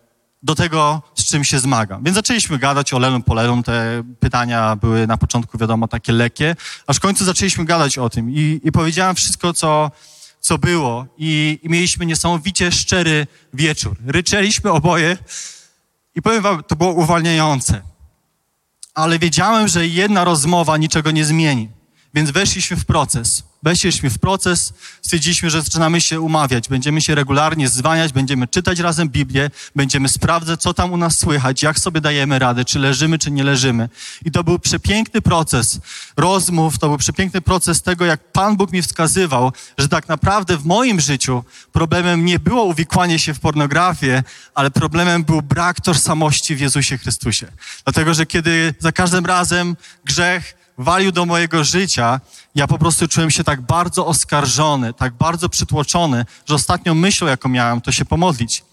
[0.42, 2.05] do tego, z czym się zmagam.
[2.05, 3.62] Więc zaczęliśmy gadać o lelum polelum.
[3.62, 8.31] Te pytania były na początku, wiadomo, takie lekkie, aż w końcu zaczęliśmy gadać o tym
[8.31, 9.90] i, i powiedziałem wszystko, co,
[10.40, 13.96] co było i, i mieliśmy niesamowicie szczery wieczór.
[14.07, 15.16] Ryczeliśmy oboje,
[16.14, 17.83] I powiem wam, to było uwalniające.
[18.94, 21.68] Ale wiedziałem, że jedna rozmowa niczego nie zmieni.
[22.14, 23.42] Więc weszliśmy w proces.
[23.62, 24.72] Weszliśmy w proces,
[25.03, 26.68] stwierdziliśmy, że zaczynamy się umawiać.
[26.68, 31.62] Będziemy się regularnie zwaniać, będziemy czytać razem Biblię, będziemy sprawdzać, co tam u nas słychać,
[31.62, 33.88] jak sobie dajemy radę, czy leżymy, czy nie leżymy.
[34.25, 35.81] I to był przepiękny proces
[36.16, 40.64] rozmów, to był przepiękny proces tego, jak Pan Bóg mi wskazywał, że tak naprawdę w
[40.64, 44.22] moim życiu problemem nie było uwikłanie się w pornografię,
[44.55, 47.46] ale problemem był brak tożsamości w Jezusie Chrystusie.
[47.85, 52.20] Dlatego, że kiedy za każdym razem grzech walił do mojego życia,
[52.54, 57.48] ja po prostu czułem się tak bardzo oskarżony, tak bardzo przytłoczony, że ostatnią myślą, jaką
[57.48, 58.64] miałem, to się pomodlić.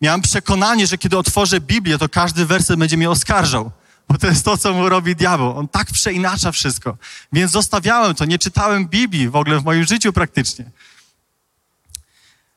[0.00, 3.70] Miałem przekonanie, że kiedy otworzę Biblię, to każdy werset będzie mnie oskarżał,
[4.08, 5.58] bo to jest to, co mu robi diabeł.
[5.58, 6.96] On tak przeinacza wszystko.
[7.32, 10.70] Więc zostawiałem to, nie czytałem Biblii w ogóle w moim życiu praktycznie.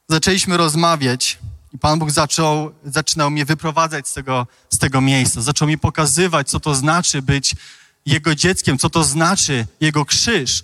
[0.09, 1.37] Zaczęliśmy rozmawiać
[1.73, 5.41] i Pan Bóg zaczął, zaczynał mnie wyprowadzać z tego, z tego miejsca.
[5.41, 7.55] Zaczął mi pokazywać, co to znaczy być
[8.07, 10.63] jego dzieckiem, co to znaczy Jego krzyż.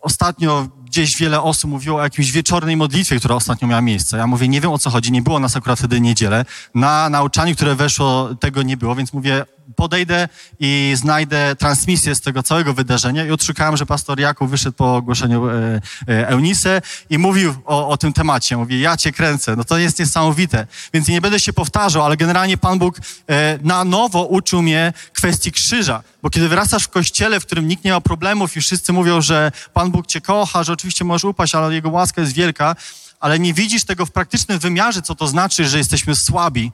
[0.00, 4.16] Ostatnio gdzieś wiele osób mówiło o jakiejś wieczornej modlitwie, która ostatnio miała miejsce.
[4.16, 6.44] Ja mówię, nie wiem o co chodzi, nie było nas akurat wtedy niedzielę.
[6.74, 9.44] Na nauczaniu, które weszło, tego nie było, więc mówię,
[9.76, 10.28] podejdę
[10.60, 15.48] i znajdę transmisję z tego całego wydarzenia i odszukałem, że pastor Jakub wyszedł po ogłoszeniu
[15.48, 18.56] e, e, Eunice i mówił o, o tym temacie.
[18.56, 19.56] Mówię, ja cię kręcę.
[19.56, 20.66] No to jest niesamowite.
[20.94, 22.98] Więc nie będę się powtarzał, ale generalnie Pan Bóg
[23.28, 26.02] e, na nowo uczył mnie kwestii krzyża.
[26.22, 29.52] Bo kiedy wyrastasz w kościele, w którym nikt nie ma problemów i wszyscy mówią, że
[29.72, 32.76] Pan Bóg cię kocha, że oczywiście możesz upaść, ale Jego łaska jest wielka,
[33.20, 36.72] ale nie widzisz tego w praktycznym wymiarze, co to znaczy, że jesteśmy słabi,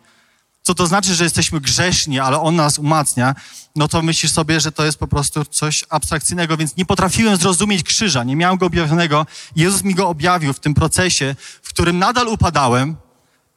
[0.62, 3.34] co to znaczy, że jesteśmy grzeszni, ale On nas umacnia,
[3.76, 7.82] no to myślisz sobie, że to jest po prostu coś abstrakcyjnego, więc nie potrafiłem zrozumieć
[7.82, 9.26] krzyża, nie miałem go objawionego.
[9.56, 12.96] Jezus mi go objawił w tym procesie, w którym nadal upadałem,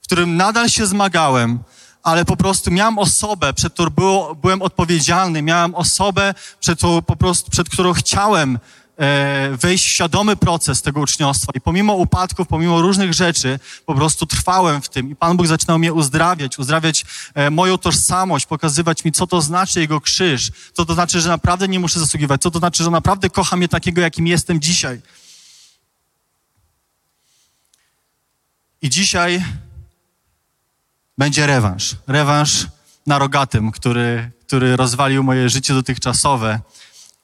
[0.01, 1.59] w którym nadal się zmagałem,
[2.03, 7.51] ale po prostu miałem osobę, przed którą było, byłem odpowiedzialny, miałem osobę, przed, po prostu,
[7.51, 8.59] przed którą chciałem
[9.51, 11.51] wejść w świadomy proces tego uczniostwa.
[11.55, 15.09] I pomimo upadków, pomimo różnych rzeczy, po prostu trwałem w tym.
[15.11, 19.79] I Pan Bóg zaczynał mnie uzdrawiać, uzdrawiać e, moją tożsamość, pokazywać mi, co to znaczy
[19.79, 23.29] Jego krzyż, co to znaczy, że naprawdę nie muszę zasługiwać, co to znaczy, że naprawdę
[23.29, 25.01] kocha mnie takiego, jakim jestem dzisiaj.
[28.81, 29.45] I dzisiaj
[31.17, 31.95] będzie rewanż.
[32.07, 32.67] Rewanż
[33.07, 36.59] na rogatym, który, który rozwalił moje życie dotychczasowe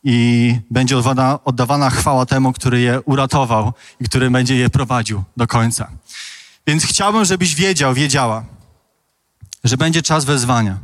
[0.07, 5.47] i będzie oddawana, oddawana chwała temu, który je uratował i który będzie je prowadził do
[5.47, 5.91] końca.
[6.67, 8.45] Więc chciałbym, żebyś wiedział, wiedziała,
[9.63, 10.77] że będzie czas wezwania.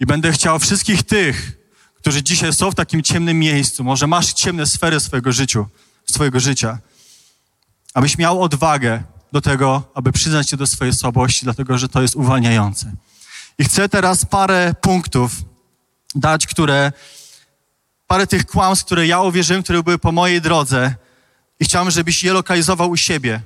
[0.00, 1.58] I będę chciał wszystkich tych,
[1.94, 5.66] którzy dzisiaj są w takim ciemnym miejscu, może masz ciemne sfery swojego, życiu,
[6.10, 6.78] swojego życia,
[7.94, 12.16] abyś miał odwagę do tego, aby przyznać się do swojej słabości, dlatego że to jest
[12.16, 12.92] uwalniające.
[13.58, 15.32] I chcę teraz parę punktów
[16.14, 16.92] dać, które,
[18.10, 20.94] parę tych kłamstw, które ja uwierzyłem, które były po mojej drodze
[21.60, 23.40] i chciałem, żebyś je lokalizował u siebie.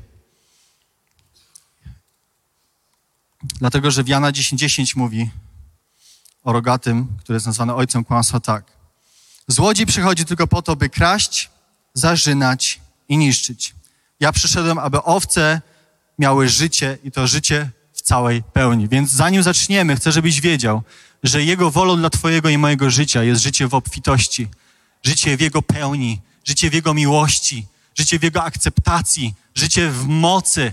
[3.43, 5.31] Dlatego, że w Jana 10.10 10 mówi
[6.45, 8.65] o rogatym, który jest nazwany ojcem kłamstwa tak.
[9.49, 11.51] Złodziej przychodzi tylko po to, by kraść,
[11.95, 13.75] zarzynać i niszczyć.
[14.21, 15.61] Ja przyszedłem, aby owce
[16.19, 17.71] miały życie i to życie
[18.05, 18.89] całej pełni.
[18.89, 20.83] Więc zanim zaczniemy, chcę, żebyś wiedział,
[21.23, 24.49] że Jego wolą dla Twojego i mojego życia jest życie w obfitości,
[25.03, 27.67] życie w Jego pełni, życie w Jego miłości,
[27.99, 30.73] życie w Jego akceptacji, życie w mocy.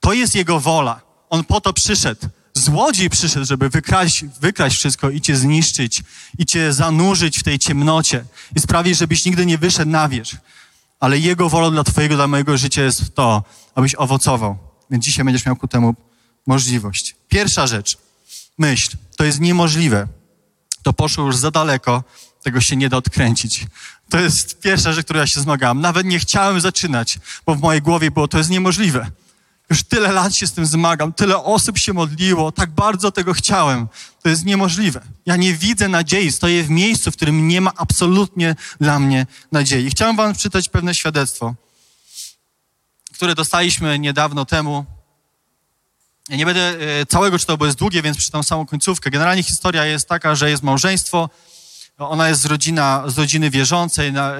[0.00, 1.00] To jest Jego wola.
[1.30, 2.28] On po to przyszedł.
[2.54, 6.02] Złodziej przyszedł, żeby wykraść, wykraść wszystko i cię zniszczyć,
[6.38, 8.24] i cię zanurzyć w tej ciemnocie
[8.56, 10.36] i sprawić, żebyś nigdy nie wyszedł na wierzch
[11.00, 13.42] ale Jego wolą dla Twojego, dla mojego życia jest to,
[13.74, 14.56] abyś owocował.
[14.90, 15.94] Więc dzisiaj będziesz miał ku temu
[16.48, 17.16] możliwość.
[17.28, 17.98] Pierwsza rzecz.
[18.58, 18.96] Myśl.
[19.16, 20.08] To jest niemożliwe.
[20.82, 22.04] To poszło już za daleko.
[22.42, 23.66] Tego się nie da odkręcić.
[24.10, 25.80] To jest pierwsza rzecz, którą ja się zmagałem.
[25.80, 29.10] Nawet nie chciałem zaczynać, bo w mojej głowie było, to jest niemożliwe.
[29.70, 33.88] Już tyle lat się z tym zmagam, tyle osób się modliło, tak bardzo tego chciałem.
[34.22, 35.00] To jest niemożliwe.
[35.26, 39.90] Ja nie widzę nadziei, stoję w miejscu, w którym nie ma absolutnie dla mnie nadziei.
[39.90, 41.54] Chciałem wam przeczytać pewne świadectwo,
[43.14, 44.97] które dostaliśmy niedawno temu.
[46.28, 49.10] Ja nie będę e, całego czytał, bo jest długie, więc przeczytam samą końcówkę.
[49.10, 51.28] Generalnie historia jest taka, że jest małżeństwo,
[51.98, 54.34] ona jest z, rodzina, z rodziny wierzącej, na,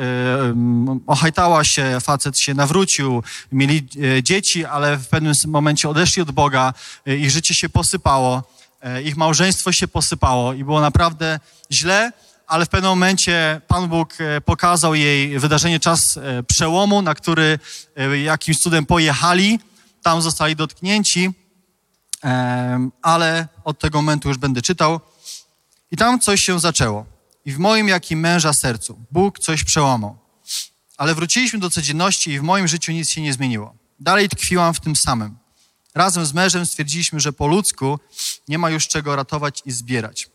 [1.60, 3.22] y, się, facet się nawrócił,
[3.52, 6.74] mieli y, dzieci, ale w pewnym momencie odeszli od Boga,
[7.08, 8.42] y, ich życie się posypało,
[9.04, 11.40] ich małżeństwo się posypało i było naprawdę
[11.72, 12.12] źle,
[12.46, 17.58] ale w pewnym momencie Pan Bóg pokazał jej wydarzenie, czas przełomu, na który
[18.24, 19.58] jakimś cudem pojechali,
[20.02, 21.30] tam zostali dotknięci
[23.02, 25.00] ale od tego momentu już będę czytał.
[25.90, 27.06] I tam coś się zaczęło.
[27.44, 30.18] I w moim, jak i męża sercu, Bóg coś przełamał.
[30.96, 33.74] Ale wróciliśmy do codzienności i w moim życiu nic się nie zmieniło.
[34.00, 35.36] Dalej tkwiłam w tym samym.
[35.94, 37.98] Razem z mężem stwierdziliśmy, że po ludzku
[38.48, 40.28] nie ma już czego ratować i zbierać.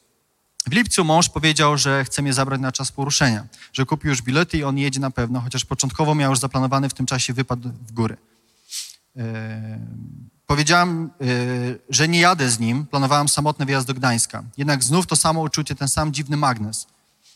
[0.67, 4.57] W lipcu mąż powiedział, że chce mnie zabrać na czas poruszenia, że kupił już bilety
[4.57, 7.91] i on jedzie na pewno, chociaż początkowo miał już zaplanowany w tym czasie wypad w
[7.91, 8.17] góry.
[10.47, 14.43] Powiedziałam, yy, że nie jadę z nim, planowałam samotny wyjazd do Gdańska.
[14.57, 16.87] Jednak znów to samo uczucie, ten sam dziwny magnes.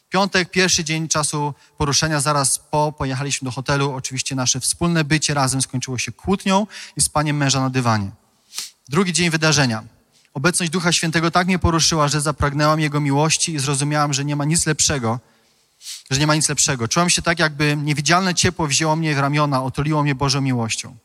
[0.09, 3.93] Piątek, pierwszy dzień czasu poruszenia, zaraz po pojechaliśmy do hotelu.
[3.93, 6.67] Oczywiście nasze wspólne bycie razem skończyło się kłótnią
[6.97, 8.11] i spaniem męża na dywanie.
[8.89, 9.83] Drugi dzień wydarzenia.
[10.33, 14.45] Obecność Ducha Świętego tak mnie poruszyła, że zapragnęłam Jego miłości i zrozumiałam, że nie ma
[14.45, 15.19] nic lepszego,
[16.11, 16.87] że nie ma nic lepszego.
[16.87, 20.95] Czułam się tak, jakby niewidzialne ciepło wzięło mnie w ramiona, otuliło mnie Bożą miłością.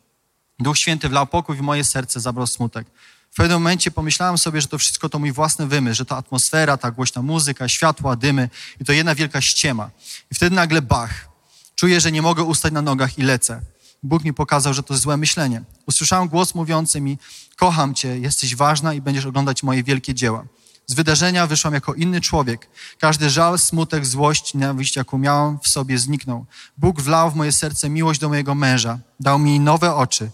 [0.63, 2.87] Duch Święty wlał pokój w moje serce, zabrał smutek.
[3.31, 6.77] W pewnym momencie pomyślałam sobie, że to wszystko to mój własny wymysł, że to atmosfera,
[6.77, 9.91] ta głośna muzyka, światła, dymy i to jedna wielka ściema.
[10.31, 11.29] I wtedy nagle bach.
[11.75, 13.61] Czuję, że nie mogę ustać na nogach i lecę.
[14.03, 15.63] Bóg mi pokazał, że to złe myślenie.
[15.87, 17.19] Usłyszałam głos mówiący mi:
[17.57, 20.45] Kocham Cię, jesteś ważna i będziesz oglądać moje wielkie dzieła.
[20.87, 22.69] Z wydarzenia wyszłam jako inny człowiek.
[22.99, 26.47] Każdy żal, smutek, złość, nienawiść, jaką miałam w sobie, zniknął.
[26.79, 28.99] Bóg wlał w moje serce miłość do mojego męża.
[29.21, 30.31] Dał mi nowe oczy.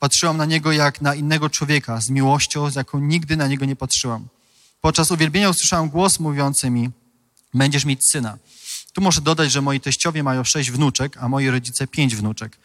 [0.00, 3.76] Patrzyłam na niego jak na innego człowieka, z miłością, z jaką nigdy na niego nie
[3.76, 4.28] patrzyłam.
[4.80, 6.90] Podczas uwielbienia usłyszałam głos mówiący mi:
[7.54, 8.38] Będziesz mieć syna.
[8.92, 12.58] Tu muszę dodać, że moi teściowie mają sześć wnuczek, a moi rodzice pięć wnuczek.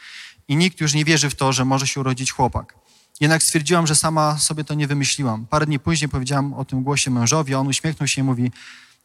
[0.48, 2.76] I nikt już nie wierzy w to, że może się urodzić chłopak.
[3.20, 5.46] Jednak stwierdziłam, że sama sobie to nie wymyśliłam.
[5.46, 8.52] Parę dni później powiedziałam o tym głosie mężowi, a on uśmiechnął się i mówi: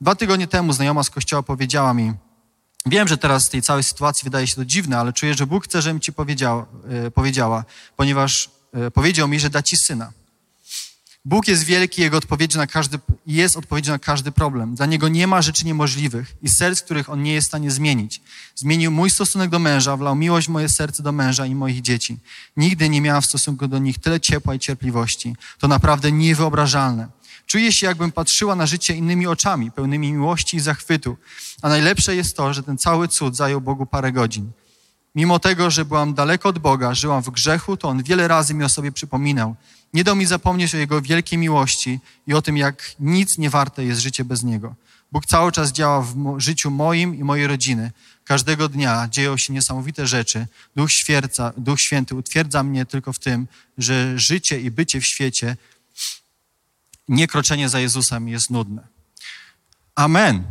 [0.01, 2.13] Dwa tygodnie temu znajoma z kościoła powiedziała mi:
[2.87, 5.65] Wiem, że teraz z tej całej sytuacji wydaje się to dziwne, ale czuję, że Bóg
[5.65, 6.67] chce, żebym ci powiedział,
[7.07, 7.65] e, powiedziała,
[7.97, 10.13] ponieważ e, powiedział mi, że da ci syna.
[11.25, 14.75] Bóg jest wielki, Jego odpowiedzi na każdy, jest odpowiedzią na każdy problem.
[14.75, 18.21] Dla Niego nie ma rzeczy niemożliwych i serc, których On nie jest w stanie zmienić.
[18.55, 22.19] Zmienił mój stosunek do męża, wlał miłość w moje serce do męża i moich dzieci.
[22.57, 25.37] Nigdy nie miałam w stosunku do nich tyle ciepła i cierpliwości.
[25.59, 27.09] To naprawdę niewyobrażalne.
[27.51, 31.17] Czuję się, jakbym patrzyła na życie innymi oczami, pełnymi miłości i zachwytu.
[31.63, 34.51] A najlepsze jest to, że ten cały cud zajął Bogu parę godzin.
[35.15, 38.65] Mimo tego, że byłam daleko od Boga, żyłam w grzechu, to On wiele razy mi
[38.65, 39.57] o sobie przypominał.
[39.95, 43.85] Nie dał mi zapomnieć o Jego wielkiej miłości i o tym, jak nic nie warte
[43.85, 44.75] jest życie bez Niego.
[45.13, 47.93] Bóg cały czas działa w życiu moim i mojej rodziny.
[48.25, 50.47] Każdego dnia dzieją się niesamowite rzeczy.
[50.77, 53.47] Duch, Świerca, Duch Święty utwierdza mnie tylko w tym,
[53.79, 55.57] że życie i bycie w świecie,
[57.11, 58.83] nie kroczenie za Jezusem jest nudne.
[59.95, 60.43] Amen.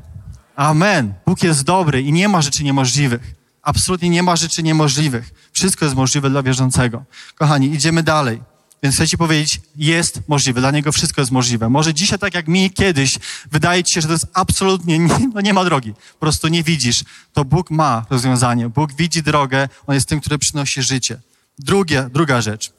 [0.56, 1.14] Amen.
[1.26, 3.36] Bóg jest dobry i nie ma rzeczy niemożliwych.
[3.62, 5.34] Absolutnie nie ma rzeczy niemożliwych.
[5.52, 7.04] Wszystko jest możliwe dla wierzącego.
[7.36, 8.42] Kochani, idziemy dalej.
[8.84, 10.62] Więc chcę Ci powiedzieć, jest możliwe.
[10.62, 11.70] Dla Niego wszystko jest możliwe.
[11.70, 13.20] Może dzisiaj, tak jak mi kiedyś,
[13.52, 15.94] wydaje Ci się, że to jest absolutnie, nie, no nie ma drogi.
[15.94, 17.04] Po prostu nie widzisz.
[17.34, 18.70] To Bóg ma rozwiązanie.
[18.70, 19.70] Bóg widzi drogę.
[19.88, 21.20] On jest tym, który przynosi życie.
[21.60, 22.72] Drugie, druga rzecz.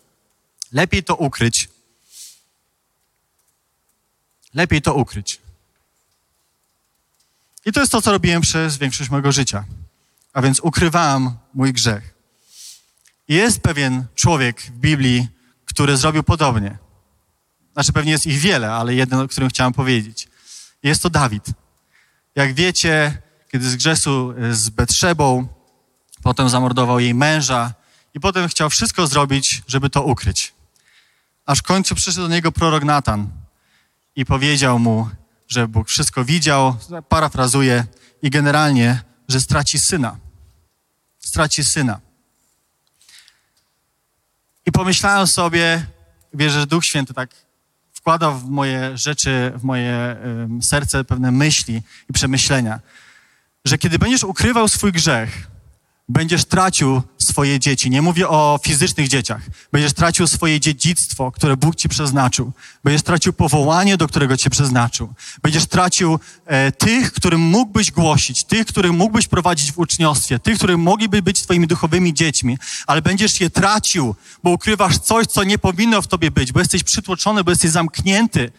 [0.73, 1.69] Lepiej to ukryć.
[4.55, 5.41] Lepiej to ukryć.
[7.67, 9.65] I to jest to, co robiłem przez większość mojego życia.
[10.33, 12.15] A więc ukrywałem mój grzech.
[13.29, 15.29] Jest pewien człowiek w Biblii,
[15.65, 16.79] który zrobił podobnie.
[17.73, 20.29] Znaczy, pewnie jest ich wiele, ale jeden, o którym chciałem powiedzieć.
[20.83, 21.45] Jest to Dawid.
[22.35, 25.49] Jak wiecie, kiedy zgrzeszył z Betrzebą,
[26.23, 27.75] potem zamordował jej męża
[28.15, 30.55] i potem chciał wszystko zrobić, żeby to ukryć.
[31.47, 33.31] Aż w końcu przyszedł do niego prorok Natan
[34.21, 35.09] i powiedział mu,
[35.49, 36.77] że Bóg wszystko widział,
[37.09, 37.85] parafrazuję,
[38.23, 40.17] i generalnie, że straci syna.
[41.19, 42.01] Straci syna.
[44.67, 45.87] I pomyślałem sobie,
[46.35, 47.31] wierzę, że Duch Święty tak
[47.93, 50.17] wkłada w moje rzeczy, w moje
[50.63, 52.81] serce pewne myśli i przemyślenia,
[53.65, 55.47] że kiedy będziesz ukrywał swój grzech,
[56.11, 57.91] będziesz tracił swoje dzieci.
[57.91, 59.43] Nie mówię o fizycznych dzieciach.
[59.73, 62.53] Będziesz tracił swoje dziedzictwo, które Bóg ci przeznaczył.
[62.85, 65.15] Będziesz tracił powołanie, do którego cię przeznaczył.
[65.43, 70.77] Będziesz tracił e, tych, którym mógłbyś głosić, tych, których mógłbyś prowadzić w uczniostwie, tych, których
[70.77, 76.03] mogliby być twoimi duchowymi dziećmi, ale będziesz je tracił, bo ukrywasz coś, co nie powinno
[76.03, 78.53] w tobie być, bo jesteś przytłoczony, bo jesteś zamknięty.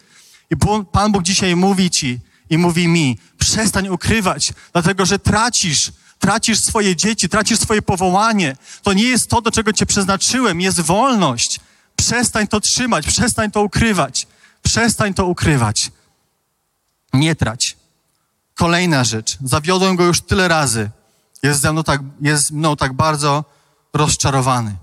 [0.50, 0.56] I
[0.92, 2.20] Pan Bóg dzisiaj mówi ci
[2.50, 5.92] i mówi mi, przestań ukrywać, dlatego że tracisz
[6.22, 8.56] tracisz swoje dzieci, tracisz swoje powołanie.
[8.82, 11.60] To nie jest to, do czego cię przeznaczyłem, jest wolność.
[11.96, 14.26] Przestań to trzymać, przestań to ukrywać.
[14.62, 15.90] Przestań to ukrywać.
[17.12, 17.76] Nie trać.
[18.54, 19.38] Kolejna rzecz.
[19.44, 20.90] Zawiodłem go już tyle razy.
[21.42, 23.44] Jest ze mną tak, jest mną tak bardzo
[23.92, 24.76] rozczarowany.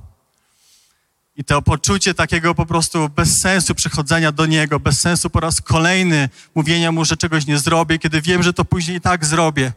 [1.35, 5.61] I to poczucie takiego po prostu bez sensu przychodzenia do Niego, bez sensu po raz
[5.61, 9.73] kolejny mówienia Mu, że czegoś nie zrobię, kiedy wiem, że to później i tak zrobię.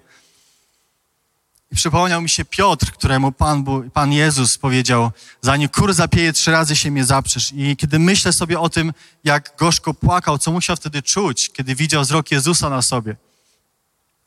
[1.73, 5.11] I przypomniał mi się Piotr, któremu Pan, Pan Jezus powiedział,
[5.41, 7.53] zanim kur zapieje, trzy razy się mnie zaprzesz.
[7.57, 8.93] I kiedy myślę sobie o tym,
[9.25, 13.17] jak gorzko płakał, co musiał wtedy czuć, kiedy widział wzrok Jezusa na sobie.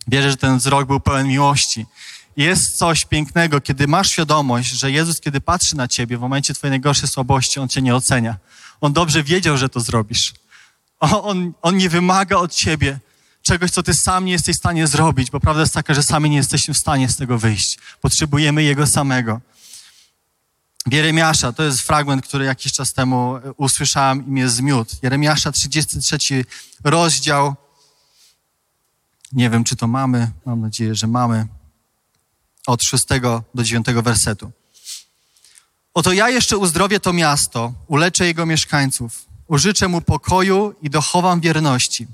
[0.07, 1.85] Wierzę, że ten wzrok był pełen miłości.
[2.37, 6.71] Jest coś pięknego, kiedy masz świadomość, że Jezus, kiedy patrzy na ciebie w momencie twojej
[6.71, 8.37] najgorszej słabości, On cię nie ocenia.
[8.81, 10.33] On dobrze wiedział, że to zrobisz.
[10.99, 12.99] On, on nie wymaga od ciebie
[13.45, 16.29] czegoś, co ty sam nie jesteś w stanie zrobić, bo prawda jest taka, że sami
[16.29, 17.77] nie jesteśmy w stanie z tego wyjść.
[18.01, 19.41] Potrzebujemy Jego samego.
[20.91, 24.95] Jeremiasza, to jest fragment, który jakiś czas temu usłyszałem i mnie zmiótł.
[25.01, 26.45] Jeremiasza, 33
[26.83, 27.55] rozdział.
[29.31, 30.31] Nie wiem, czy to mamy.
[30.45, 31.47] Mam nadzieję, że mamy.
[32.67, 33.05] Od 6
[33.55, 34.51] do 9 wersetu.
[35.93, 42.07] Oto ja jeszcze uzdrowię to miasto, uleczę jego mieszkańców, użyczę mu pokoju i dochowam wierności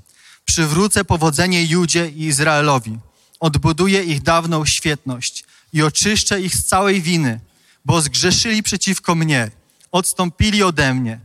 [0.52, 2.98] przywrócę powodzenie Judzie i Izraelowi.
[3.40, 7.40] Odbuduję ich dawną świetność i oczyszczę ich z całej winy,
[7.84, 9.50] bo zgrzeszyli przeciwko mnie,
[9.92, 11.20] odstąpili ode mnie.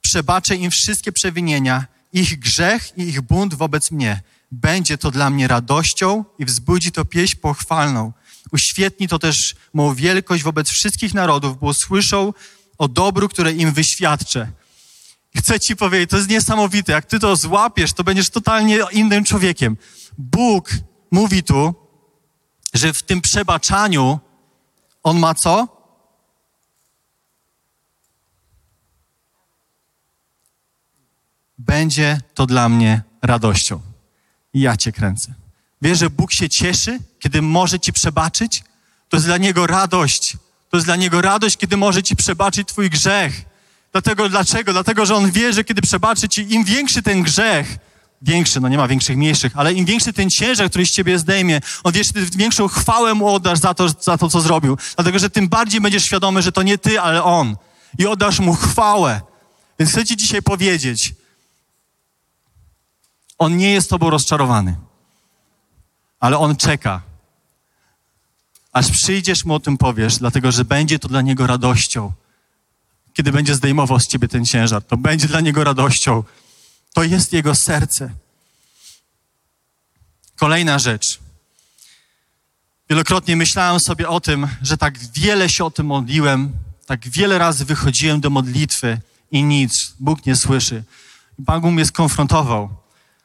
[0.00, 4.22] Przebaczę im wszystkie przewinienia, ich grzech i ich bunt wobec mnie.
[4.52, 8.12] Będzie to dla mnie radością i wzbudzi to pieśń pochwalną.
[8.52, 12.32] Uświetni to też mą wielkość wobec wszystkich narodów, bo słyszą
[12.78, 14.52] o dobru, które im wyświadczę
[15.36, 16.92] chcę ci powiedzieć, to jest niesamowite.
[16.92, 19.76] Jak ty to złapiesz, to będziesz totalnie innym człowiekiem.
[20.18, 20.70] Bóg
[21.10, 21.74] mówi tu,
[22.74, 24.20] że w tym przebaczaniu
[25.02, 25.68] on ma co?
[31.58, 33.80] Będzie to dla mnie radością.
[34.54, 35.34] I ja cię kręcę.
[35.82, 38.64] Wiesz, że Bóg się cieszy, kiedy może ci przebaczyć?
[39.08, 40.36] To jest dla Niego radość.
[40.70, 43.53] To jest dla Niego radość, kiedy może ci przebaczyć Twój grzech
[43.94, 44.72] Dlatego, dlaczego?
[44.72, 47.76] Dlatego, że On wie, że kiedy przebaczy Ci, im większy ten grzech,
[48.22, 51.60] większy, no nie ma większych, mniejszych, ale im większy ten ciężar, który z Ciebie zdejmie,
[51.84, 54.78] On wie, że Ty większą chwałę Mu oddasz za to, za to, co zrobił.
[54.96, 57.56] Dlatego, że tym bardziej będziesz świadomy, że to nie Ty, ale On.
[57.98, 59.20] I oddasz Mu chwałę.
[59.78, 61.14] Więc chcę Ci dzisiaj powiedzieć,
[63.38, 64.76] On nie jest Tobą rozczarowany,
[66.20, 67.00] ale On czeka,
[68.72, 72.12] aż przyjdziesz Mu o tym powiesz, dlatego, że będzie to dla Niego radością
[73.14, 74.82] kiedy będzie zdejmował z ciebie ten ciężar.
[74.82, 76.22] To będzie dla niego radością.
[76.94, 78.10] To jest jego serce.
[80.36, 81.20] Kolejna rzecz.
[82.90, 86.52] Wielokrotnie myślałem sobie o tym, że tak wiele się o tym modliłem,
[86.86, 89.00] tak wiele razy wychodziłem do modlitwy
[89.30, 90.84] i nic, Bóg nie słyszy.
[91.38, 92.70] Bóg mnie skonfrontował,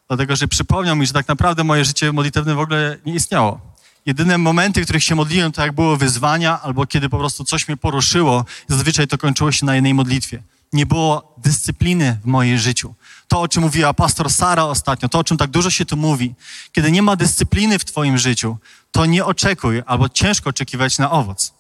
[0.08, 3.69] dlatego że przypomniał mi, że tak naprawdę moje życie modlitewne w ogóle nie istniało
[4.06, 7.68] jedyne momenty, w których się modliłem, to jak było wyzwania, albo kiedy po prostu coś
[7.68, 10.44] mnie poruszyło, zazwyczaj to kończyło się na jednej modlitwie.
[10.74, 12.94] Nie było dyscypliny w moim życiu.
[13.28, 16.34] To, o czym mówiła pastor Sara ostatnio, to, o czym tak dużo się tu mówi.
[16.72, 18.58] Kiedy nie ma dyscypliny w twoim życiu,
[18.92, 21.54] to nie oczekuj, albo ciężko oczekiwać na owoc.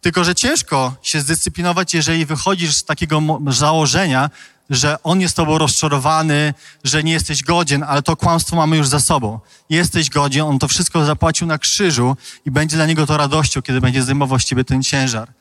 [0.00, 4.30] Tylko, że ciężko się zdyscyplinować, jeżeli wychodzisz z takiego założenia,
[4.70, 6.54] że on jest tobą rozczarowany,
[6.84, 9.40] że nie jesteś godzien, ale to kłamstwo mamy już za sobą.
[9.70, 13.80] Jesteś godzien, on to wszystko zapłacił na krzyżu i będzie dla niego to radością, kiedy
[13.80, 15.32] będzie zdejmował z ciebie ten ciężar.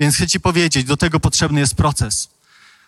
[0.00, 2.28] Więc chcę ci powiedzieć, do tego potrzebny jest proces.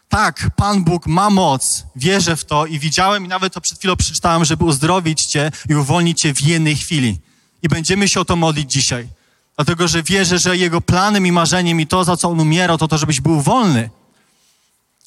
[0.09, 3.97] Tak, Pan Bóg ma moc, wierzę w to i widziałem i nawet to przed chwilą
[3.97, 7.21] przeczytałem, żeby uzdrowić cię i uwolnić cię w jednej chwili.
[7.63, 9.09] I będziemy się o to modlić dzisiaj.
[9.57, 12.89] Dlatego, że wierzę, że Jego planem i marzeniem i to, za co On umierał, to
[12.89, 13.91] to, żebyś był wolny.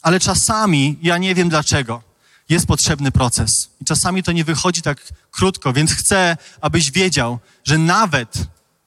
[0.01, 2.03] Ale czasami, ja nie wiem dlaczego,
[2.49, 3.69] jest potrzebny proces.
[3.81, 8.33] I czasami to nie wychodzi tak krótko, więc chcę, abyś wiedział, że nawet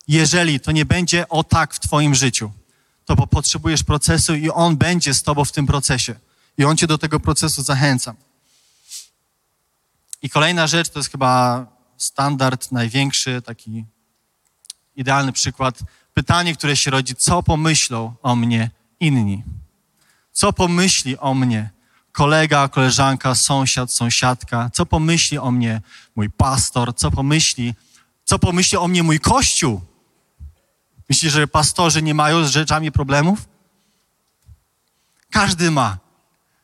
[0.09, 2.53] jeżeli to nie będzie o tak w Twoim życiu,
[3.05, 6.15] to bo potrzebujesz procesu i On będzie z Tobą w tym procesie.
[6.59, 8.15] I On Cię do tego procesu zachęca.
[10.23, 13.85] I kolejna rzecz to jest chyba standard największy, taki
[14.97, 15.79] idealny przykład.
[16.15, 19.43] Pytanie, które się rodzi, co pomyślą o mnie inni?
[20.33, 21.71] Co pomyśli o mnie
[22.13, 24.71] kolega, koleżanka, sąsiad, sąsiadka?
[24.73, 25.81] Co pomyśli o mnie
[26.17, 26.95] mój pastor?
[26.97, 27.75] Co pomyśli,
[28.25, 29.81] co pomyśli o mnie mój kościół?
[31.09, 33.39] Myślisz, że pastorzy nie mają z rzeczami problemów?
[35.31, 35.99] Każdy ma.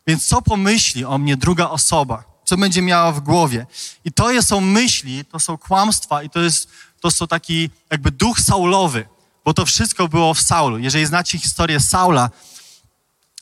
[0.07, 2.25] Więc co pomyśli o mnie druga osoba?
[2.45, 3.67] Co będzie miała w głowie?
[4.05, 6.69] I to są myśli, to są kłamstwa i to jest,
[7.01, 9.09] to są taki jakby duch Saulowy,
[9.45, 10.79] bo to wszystko było w Saulu.
[10.79, 12.31] Jeżeli znacie historię Saula,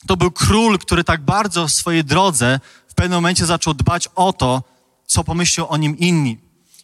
[0.07, 4.33] to był król, który tak bardzo w swojej drodze w pewnym momencie zaczął dbać o
[4.33, 4.63] to,
[5.07, 6.37] co pomyślą o nim inni.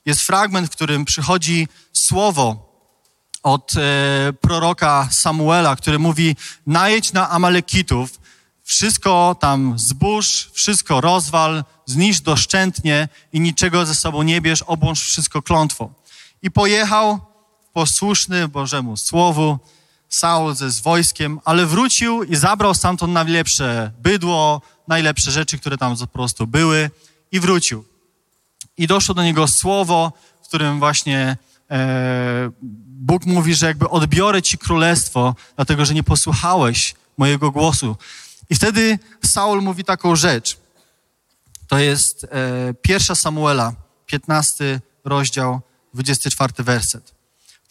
[0.06, 2.74] Jest fragment, w którym przychodzi słowo
[3.44, 6.36] od e, proroka Samuela, który mówi:
[6.68, 8.20] najedź na Amalekitów,
[8.64, 15.42] wszystko tam zbóż, wszystko rozwal, zniszcz doszczętnie i niczego ze sobą nie bierz, obłącz wszystko
[15.42, 15.94] klątwą.
[16.42, 17.20] I pojechał
[17.74, 19.60] posłuszny Bożemu Słowu,
[20.14, 25.98] Saul ze z wojskiem, ale wrócił i zabrał stamtąd najlepsze bydło, najlepsze rzeczy, które tam
[25.98, 26.92] po prostu były
[27.32, 27.86] i wrócił.
[28.78, 31.38] I doszło do niego słowo, w którym właśnie
[31.72, 32.52] e,
[32.88, 37.96] Bóg mówi, że jakby odbiorę ci królestwo, dlatego że nie posłuchałeś mojego głosu.
[38.50, 40.58] I wtedy Saul mówi taką rzecz.
[41.68, 42.28] To jest e,
[42.82, 43.74] pierwsza Samuela,
[44.06, 45.62] 15 rozdział,
[45.94, 47.23] 24 werset.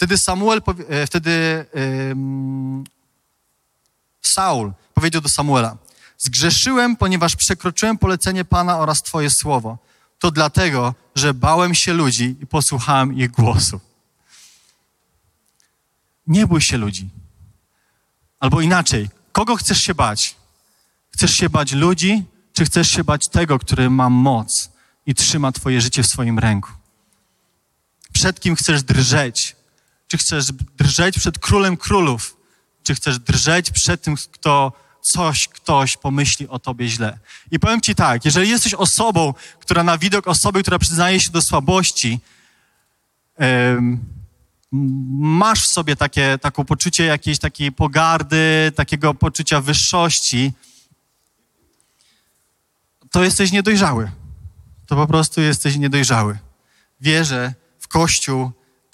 [0.02, 2.14] Wtedy Samuel, e, wtedy e,
[4.22, 5.76] Saul powiedział do Samuela,
[6.18, 9.78] zgrzeszyłem, ponieważ przekroczyłem polecenie Pana oraz Twoje słowo.
[10.18, 13.80] To dlatego, że bałem się ludzi i posłuchałem ich głosu.
[16.26, 17.08] Nie bój się ludzi.
[18.40, 20.36] Albo inaczej, kogo chcesz się bać?
[21.10, 24.70] Chcesz się bać ludzi, czy chcesz się bać tego, który ma moc
[25.06, 26.70] i trzyma Twoje życie w swoim ręku?
[28.12, 29.61] Przed kim chcesz drżeć?
[30.12, 32.36] Czy chcesz drżeć przed królem królów?
[32.82, 37.18] Czy chcesz drżeć przed tym, kto coś, ktoś pomyśli o tobie źle?
[37.50, 41.42] I powiem ci tak, jeżeli jesteś osobą, która na widok osoby, która przyznaje się do
[41.42, 42.20] słabości,
[45.18, 50.52] masz w sobie takie, takie poczucie jakiejś takiej pogardy, takiego poczucia wyższości,
[53.10, 54.10] to jesteś niedojrzały.
[54.86, 56.38] To po prostu jesteś niedojrzały.
[57.00, 58.52] Wierzę w Kościół,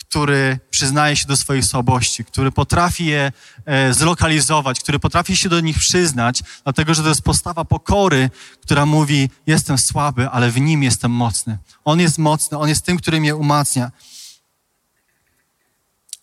[0.09, 3.33] który przyznaje się do swojej słabości, który potrafi je
[3.65, 8.31] e, zlokalizować, który potrafi się do nich przyznać, dlatego że to jest postawa pokory,
[8.63, 11.59] która mówi: Jestem słaby, ale w nim jestem mocny.
[11.85, 13.91] On jest mocny, on jest tym, który mnie umacnia.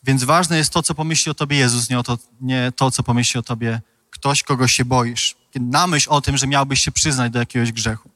[0.03, 3.03] Więc ważne jest to, co pomyśli o tobie Jezus, nie, o to, nie to, co
[3.03, 5.35] pomyśli o tobie ktoś, kogo się boisz.
[5.55, 8.09] Namyśl o tym, że miałbyś się przyznać do jakiegoś grzechu.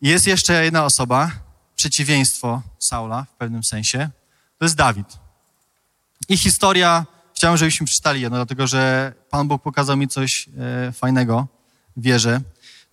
[0.00, 1.30] Jest jeszcze jedna osoba,
[1.84, 4.10] przeciwieństwo Saula w pewnym sensie.
[4.58, 5.06] To jest Dawid.
[6.28, 10.48] I historia, chciałem, żebyśmy przeczytali jedno, dlatego że Pan Bóg pokazał mi coś
[10.88, 11.46] e, fajnego
[11.96, 12.40] w wierze.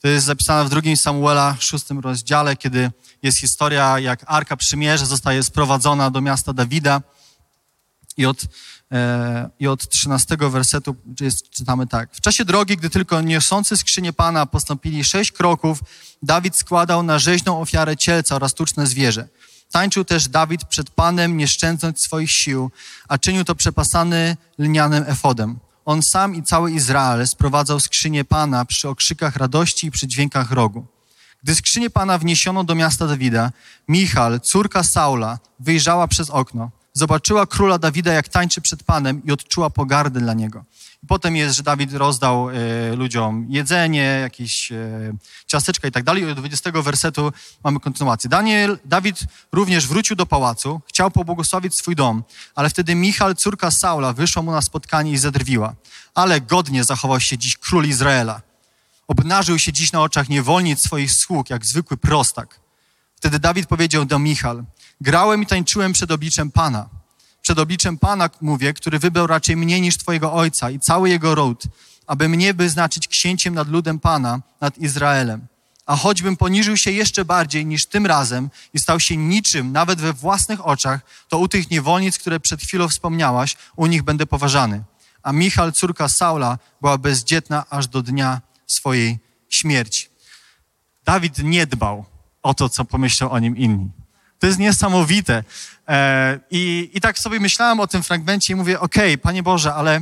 [0.02, 2.92] To jest zapisane w drugim Samuela, szóstym rozdziale, kiedy
[3.24, 7.02] jest historia, jak Arka Przymierza zostaje sprowadzona do miasta Dawida
[8.18, 8.42] i od,
[9.60, 12.10] i od 13 wersetu jest, czytamy tak.
[12.14, 15.80] W czasie drogi, gdy tylko niosący skrzynię Pana postąpili sześć kroków,
[16.24, 19.28] Dawid składał na rzeźną ofiarę cielca oraz tuczne zwierzę.
[19.72, 22.72] Tańczył też Dawid przed Panem, nie szczędząc swoich sił,
[23.08, 25.60] a czynił to przepasany lnianym efodem.
[25.86, 30.86] On sam i cały Izrael sprowadzał skrzynię Pana przy okrzykach radości i przy dźwiękach rogu.
[31.44, 33.52] Gdy skrzynię Pana wniesiono do miasta Dawida,
[33.88, 36.72] Michal, córka Saula, wyjrzała przez okno.
[36.94, 40.66] Zobaczyła króla Dawida, jak tańczy przed Panem i odczuła pogardę dla niego.
[41.08, 42.54] Potem jest, że Dawid rozdał e,
[42.96, 44.78] ludziom jedzenie, jakieś e,
[45.48, 46.32] ciasteczka i tak dalej.
[46.32, 47.32] Od 20 wersetu
[47.64, 48.30] mamy kontynuację.
[48.30, 49.20] Daniel, Dawid
[49.52, 52.24] również wrócił do pałacu, chciał pobłogosławić swój dom,
[52.56, 55.76] ale wtedy Michal, córka Saula, wyszła mu na spotkanie i zadrwiła.
[56.16, 58.42] Ale godnie zachował się dziś król Izraela.
[59.08, 62.60] Obnażył się dziś na oczach niewolnic swoich sług, jak zwykły prostak.
[63.16, 64.64] Wtedy Dawid powiedział do Michal,
[65.02, 66.90] grałem i tańczyłem przed obliczem Pana–
[67.42, 71.64] przed obliczem Pana mówię, który wybrał raczej mnie niż Twojego Ojca i cały jego ród,
[72.08, 75.48] aby mnie wyznaczyć księciem nad ludem Pana, nad Izraelem.
[75.86, 80.14] A choćbym poniżył się jeszcze bardziej niż tym razem i stał się niczym, nawet we
[80.14, 84.84] własnych oczach, to u tych niewolnic, które przed chwilą wspomniałaś, u nich będę poważany.
[85.24, 90.08] A Michal, córka Saula, była bezdzietna aż do dnia swojej śmierci.
[91.06, 92.06] Dawid nie dbał
[92.44, 94.01] o to, co pomyślał o nim inni.
[94.42, 95.44] To jest niesamowite.
[95.88, 99.74] E, I, I tak sobie myślałem o tym fragmencie i mówię, okej, okay, Panie Boże,
[99.74, 100.02] ale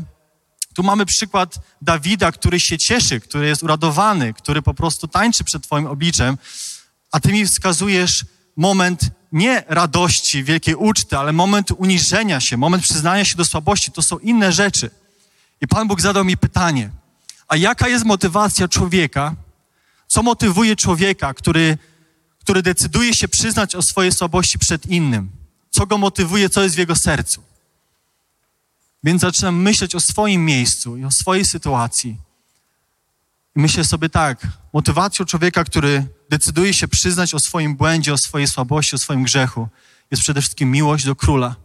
[0.73, 5.63] tu mamy przykład Dawida, który się cieszy, który jest uradowany, który po prostu tańczy przed
[5.63, 6.37] Twoim obliczem,
[7.11, 8.25] a Ty mi wskazujesz
[8.55, 13.91] moment nie radości, wielkiej uczty, ale moment uniżenia się, moment przyznania się do słabości.
[13.91, 14.89] To są inne rzeczy.
[15.61, 16.89] I Pan Bóg zadał mi pytanie,
[17.47, 19.35] a jaka jest motywacja człowieka?
[20.07, 21.77] Co motywuje człowieka, który
[22.49, 25.29] który decyduje się przyznać o swojej słabości przed innym.
[25.69, 27.43] Co go motywuje, co jest w jego sercu.
[29.03, 32.17] Więc zaczynam myśleć o swoim miejscu i o swojej sytuacji.
[33.55, 38.47] I myślę sobie tak, motywacją człowieka, który decyduje się przyznać o swoim błędzie, o swojej
[38.47, 39.67] słabości, o swoim grzechu,
[40.11, 41.55] jest przede wszystkim miłość do króla.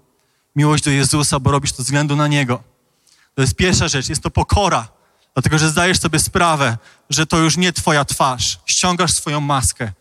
[0.56, 2.62] Miłość do Jezusa, bo robisz to względu na Niego.
[3.34, 4.88] To jest pierwsza rzecz, jest to pokora,
[5.34, 6.78] dlatego że zdajesz sobie sprawę,
[7.10, 8.60] że to już nie Twoja twarz.
[8.66, 9.92] Ściągasz swoją maskę,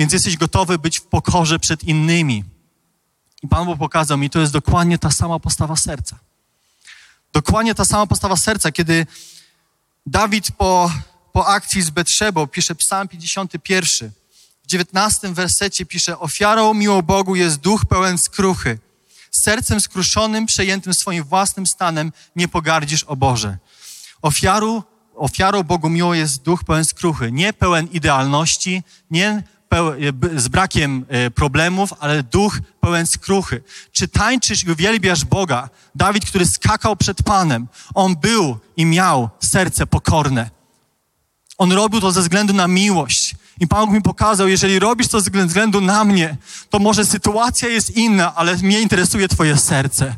[0.00, 2.44] więc jesteś gotowy być w pokorze przed innymi.
[3.42, 6.18] I Pan Bóg pokazał mi, to jest dokładnie ta sama postawa serca.
[7.32, 9.06] Dokładnie ta sama postawa serca, kiedy
[10.06, 10.92] Dawid po,
[11.32, 14.10] po akcji z Betrzebą pisze Psalm 51.
[14.62, 18.78] W 19 wersecie pisze: Ofiarą miło Bogu jest duch pełen skruchy.
[19.30, 23.58] Sercem skruszonym, przejętym swoim własnym stanem, nie pogardzisz o Boże.
[24.22, 24.82] Ofiaru,
[25.16, 27.32] ofiarą Bogu miło jest duch pełen skruchy.
[27.32, 29.42] Nie pełen idealności, nie
[30.36, 33.62] z brakiem e, problemów, ale duch pełen skruchy.
[33.92, 35.68] Czy tańczysz i uwielbiasz Boga?
[35.94, 40.50] Dawid, który skakał przed Panem, on był i miał serce pokorne.
[41.58, 43.34] On robił to ze względu na miłość.
[43.60, 46.36] I Pan mi pokazał, jeżeli robisz to ze względu na mnie,
[46.70, 50.16] to może sytuacja jest inna, ale mnie interesuje Twoje serce.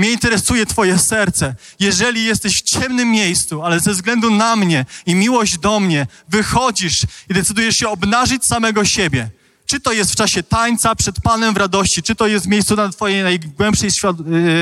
[0.00, 1.54] Mnie interesuje Twoje serce.
[1.80, 7.02] Jeżeli jesteś w ciemnym miejscu, ale ze względu na mnie i miłość do mnie, wychodzisz
[7.30, 9.30] i decydujesz się obnażyć samego siebie.
[9.66, 12.76] Czy to jest w czasie tańca przed Panem w radości, czy to jest w miejscu
[12.76, 13.90] na Twojej najgłębszej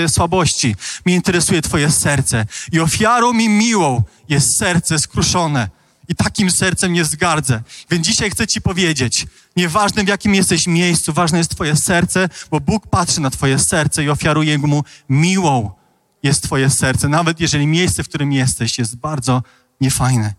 [0.03, 0.77] yy, słabości.
[1.05, 2.47] Mnie interesuje Twoje serce.
[2.73, 5.78] I ofiarą mi miłą jest serce skruszone.
[6.09, 7.63] I takim sercem nie zgardzę.
[7.91, 12.61] Więc dzisiaj chcę Ci powiedzieć, nieważne w jakim jesteś miejscu, ważne jest Twoje serce, bo
[12.61, 15.71] Bóg patrzy na Twoje serce i ofiaruje Mu miłą
[16.23, 19.43] jest Twoje serce, nawet jeżeli miejsce, w którym jesteś, jest bardzo
[19.81, 20.35] niefajne.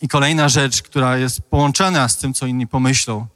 [0.00, 3.26] I kolejna rzecz, która jest połączona z tym, co inni pomyślą,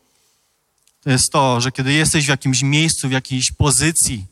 [1.00, 4.26] to jest to, że kiedy jesteś w jakimś miejscu, w jakiejś pozycji,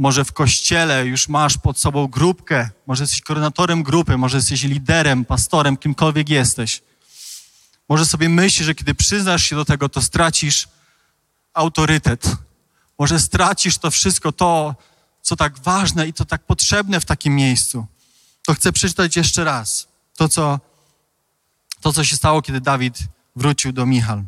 [0.00, 5.24] może w kościele już masz pod sobą grupkę, może jesteś koordynatorem grupy, może jesteś liderem,
[5.24, 6.82] pastorem, kimkolwiek jesteś.
[7.88, 10.68] Może sobie myślisz, że kiedy przyznasz się do tego, to stracisz
[11.54, 12.36] autorytet.
[12.98, 14.74] Może stracisz to wszystko, to,
[15.22, 17.86] co tak ważne i to tak potrzebne w takim miejscu.
[18.46, 19.88] To chcę przeczytać jeszcze raz.
[20.16, 20.60] To, co,
[21.80, 22.98] to, co się stało, kiedy Dawid
[23.36, 24.24] wrócił do Michal.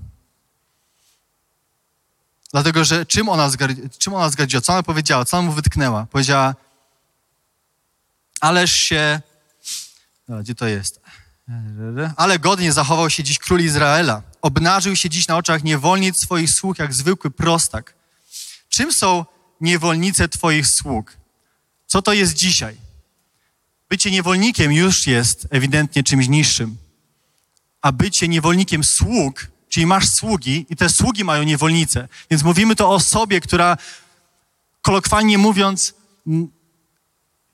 [2.53, 3.51] Dlatego, że czym ona,
[3.99, 4.61] czym ona zgardziła?
[4.61, 5.25] Co ona powiedziała?
[5.25, 6.07] Co ona mu wytknęła?
[6.07, 6.55] Powiedziała,
[8.41, 9.21] ależ się...
[10.29, 11.01] Gdzie to jest?
[12.17, 14.23] Ale godnie zachował się dziś król Izraela.
[14.43, 17.95] Obnażył się dziś na oczach niewolnic swoich sług, jak zwykły prostak.
[18.69, 19.25] Czym są
[19.61, 21.17] niewolnice twoich sług?
[21.87, 22.77] Co to jest dzisiaj?
[23.89, 26.77] Bycie niewolnikiem już jest ewidentnie czymś niższym.
[27.83, 32.09] A bycie niewolnikiem sług Czyli masz sługi i te sługi mają niewolnice.
[32.31, 33.77] Więc mówimy to o osobie, która
[34.83, 35.95] kolokwialnie mówiąc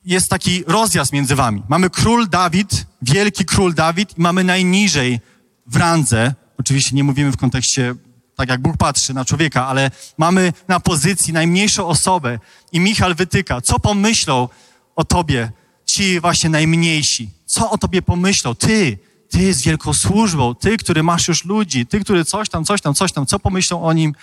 [0.04, 1.62] jest taki rozjazd między wami.
[1.68, 5.20] Mamy król Dawid, wielki król Dawid i mamy najniżej
[5.66, 7.94] w randze, oczywiście nie mówimy w kontekście
[8.36, 12.38] tak jak Bóg patrzy na człowieka, ale mamy na pozycji najmniejszą osobę
[12.72, 14.48] i Michal wytyka, co pomyślą
[14.96, 15.50] o tobie
[15.86, 17.30] ci właśnie najmniejsi?
[17.46, 18.54] Co o tobie pomyślą?
[18.54, 18.98] Ty,
[19.28, 22.94] ty z wielką służbą, ty, który masz już ludzi, ty, który coś tam, coś tam,
[22.94, 24.14] coś tam, co pomyślą o nim,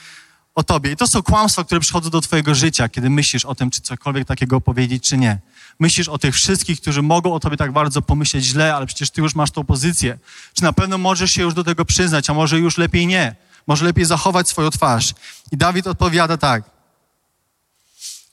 [0.55, 0.91] o tobie.
[0.91, 4.27] I to są kłamstwa, które przychodzą do twojego życia, kiedy myślisz o tym, czy cokolwiek
[4.27, 5.39] takiego powiedzieć, czy nie.
[5.79, 9.21] Myślisz o tych wszystkich, którzy mogą o tobie tak bardzo pomyśleć źle, ale przecież ty
[9.21, 10.17] już masz tą pozycję.
[10.53, 13.35] Czy na pewno możesz się już do tego przyznać, a może już lepiej nie?
[13.67, 15.13] Może lepiej zachować swoją twarz.
[15.51, 16.63] I Dawid odpowiada tak.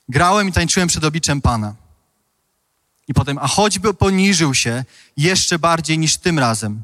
[0.08, 1.81] Grałem i tańczyłem przed obliczem Pana.
[3.12, 4.84] I potem, a choćby poniżył się
[5.16, 6.82] jeszcze bardziej niż tym razem.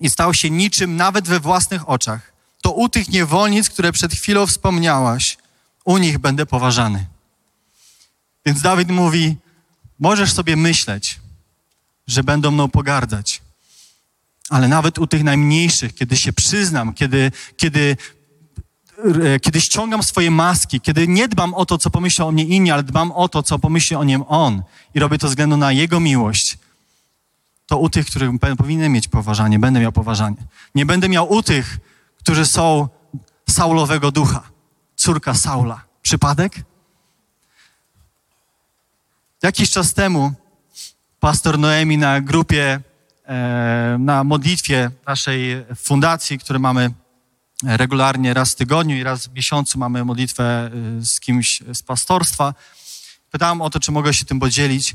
[0.00, 2.32] I stał się niczym nawet we własnych oczach.
[2.62, 5.38] To u tych niewolnic, które przed chwilą wspomniałaś,
[5.84, 7.06] u nich będę poważany.
[8.46, 9.36] Więc Dawid mówi:
[9.98, 11.20] Możesz sobie myśleć,
[12.06, 13.42] że będą mną pogardzać,
[14.48, 17.96] ale nawet u tych najmniejszych, kiedy się przyznam, kiedy, kiedy
[19.42, 22.82] kiedy ściągam swoje maski, kiedy nie dbam o to, co pomyślą o mnie inni, ale
[22.82, 24.62] dbam o to, co pomyśli o nim On
[24.94, 26.58] i robię to względu na Jego miłość,
[27.66, 30.36] to u tych, których powinien mieć poważanie, będę miał poważanie.
[30.74, 31.78] Nie będę miał u tych,
[32.18, 32.88] którzy są
[33.50, 34.42] Saulowego ducha,
[34.96, 35.84] córka Saula.
[36.02, 36.52] Przypadek?
[39.42, 40.32] Jakiś czas temu
[41.20, 42.80] pastor Noemi na grupie,
[43.26, 46.90] e, na modlitwie naszej fundacji, które mamy
[47.62, 52.54] regularnie raz w tygodniu i raz w miesiącu mamy modlitwę y, z kimś z pastorstwa.
[53.30, 54.94] Pytałam o to, czy mogę się tym podzielić.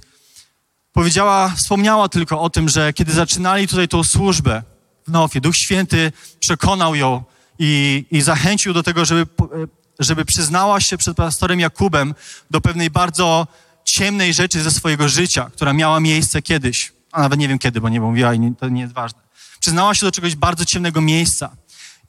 [0.94, 4.64] Powiedziała, wspomniała tylko o tym, że kiedy zaczynali tutaj tą służbę
[5.08, 7.24] w Nofie, Duch Święty przekonał ją
[7.60, 9.68] i, i zachęcił do tego, żeby, y,
[10.00, 12.16] żeby przyznała się przed pastorem Jakubem
[12.52, 13.48] do pewnej bardzo
[13.86, 17.90] ciemnej rzeczy ze swojego życia, która miała miejsce kiedyś, a nawet nie wiem kiedy, bo
[17.90, 19.20] nie mówiła i nie, to nie jest ważne.
[19.60, 21.56] Przyznała się do czegoś bardzo ciemnego miejsca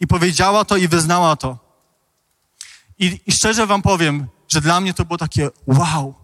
[0.00, 1.58] i powiedziała to i wyznała to.
[2.98, 6.14] I, I szczerze wam powiem, że dla mnie to było takie wow,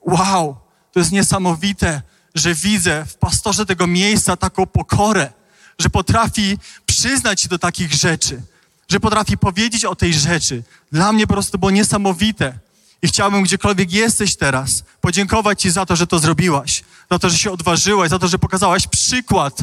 [0.00, 0.56] wow,
[0.92, 2.02] to jest niesamowite,
[2.34, 5.32] że widzę w pastorze tego miejsca taką pokorę,
[5.78, 8.42] że potrafi przyznać się do takich rzeczy,
[8.88, 10.62] że potrafi powiedzieć o tej rzeczy.
[10.92, 12.58] Dla mnie po prostu było niesamowite.
[13.02, 17.38] I chciałbym, gdziekolwiek jesteś teraz, podziękować Ci za to, że to zrobiłaś, za to, że
[17.38, 19.62] się odważyłaś, za to, że pokazałaś przykład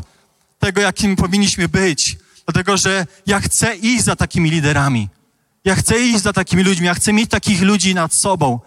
[0.59, 2.17] tego, jakim powinniśmy być.
[2.47, 5.09] Dlatego, że ja chcę iść za takimi liderami.
[5.65, 8.59] Ja chcę iść za takimi ludźmi, ja chcę mieć takich ludzi nad sobą,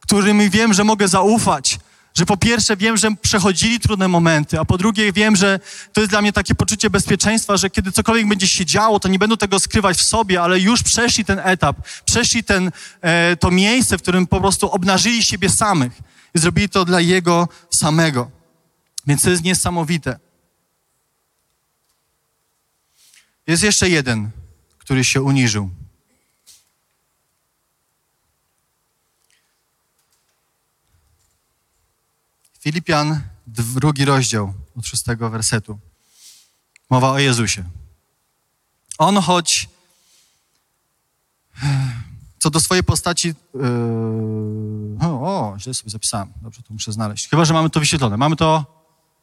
[0.00, 1.78] którymi wiem, że mogę zaufać,
[2.14, 5.60] że po pierwsze wiem, że przechodzili trudne momenty, a po drugie wiem, że
[5.92, 9.18] to jest dla mnie takie poczucie bezpieczeństwa, że kiedy cokolwiek będzie się działo, to nie
[9.18, 12.70] będą tego skrywać w sobie, ale już przeszli ten etap, przeszli ten,
[13.00, 15.92] e, to miejsce, w którym po prostu obnażyli siebie samych
[16.34, 18.30] i zrobili to dla Jego samego.
[19.06, 20.18] Więc to jest niesamowite.
[23.52, 24.30] Jest jeszcze jeden,
[24.78, 25.70] który się uniżył.
[32.60, 35.78] Filipian, drugi rozdział od szóstego wersetu.
[36.90, 37.64] Mowa o Jezusie.
[38.98, 39.68] On choć
[42.42, 43.28] co do swojej postaci.
[43.28, 46.32] Yy, o, źle sobie zapisałem.
[46.42, 47.28] Dobrze, to muszę znaleźć.
[47.28, 48.16] Chyba, że mamy to wyświetlone.
[48.16, 48.64] Mamy to.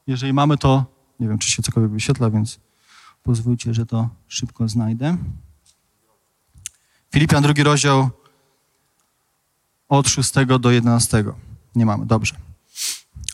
[0.07, 0.85] Jeżeli mamy to.
[1.19, 2.59] Nie wiem, czy się cokolwiek wyświetla, więc
[3.23, 5.17] pozwólcie, że to szybko znajdę.
[7.13, 8.09] Filipian, drugi rozdział
[9.89, 11.23] od 6 do 11.
[11.75, 12.35] Nie mamy, dobrze.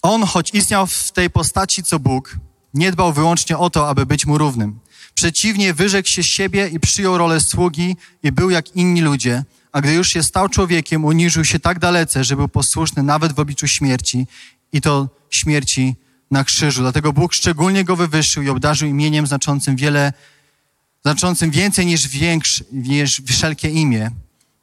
[0.01, 2.37] On, choć istniał w tej postaci co Bóg,
[2.73, 4.79] nie dbał wyłącznie o to, aby być mu równym.
[5.13, 9.93] Przeciwnie, wyrzekł się siebie i przyjął rolę sługi i był jak inni ludzie, a gdy
[9.93, 14.27] już się stał człowiekiem, uniżył się tak dalece, że był posłuszny nawet w obliczu śmierci
[14.71, 15.95] i to śmierci
[16.31, 16.81] na krzyżu.
[16.81, 20.13] Dlatego Bóg szczególnie go wywyższył i obdarzył imieniem znaczącym wiele,
[21.01, 24.11] znaczącym więcej niż większy, niż wszelkie imię,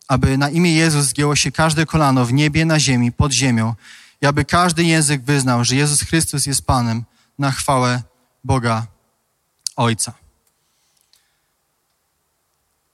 [0.08, 3.74] aby na imię Jezus zgięło się każde kolano w niebie, na ziemi, pod ziemią
[4.22, 7.04] i aby każdy język wyznał, że Jezus Chrystus jest Panem
[7.38, 8.02] na chwałę
[8.44, 8.86] Boga
[9.76, 10.12] Ojca.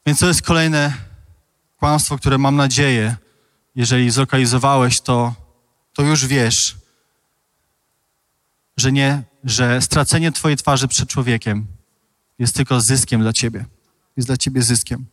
[0.07, 0.95] Więc to jest kolejne
[1.77, 3.17] kłamstwo, które mam nadzieję,
[3.75, 5.35] jeżeli zlokalizowałeś to,
[5.93, 6.77] to już wiesz,
[8.81, 11.67] że nie, że stracenie Twojej twarzy przed człowiekiem
[12.39, 13.65] jest tylko zyskiem dla Ciebie.
[14.17, 15.07] Jest dla Ciebie zyskiem.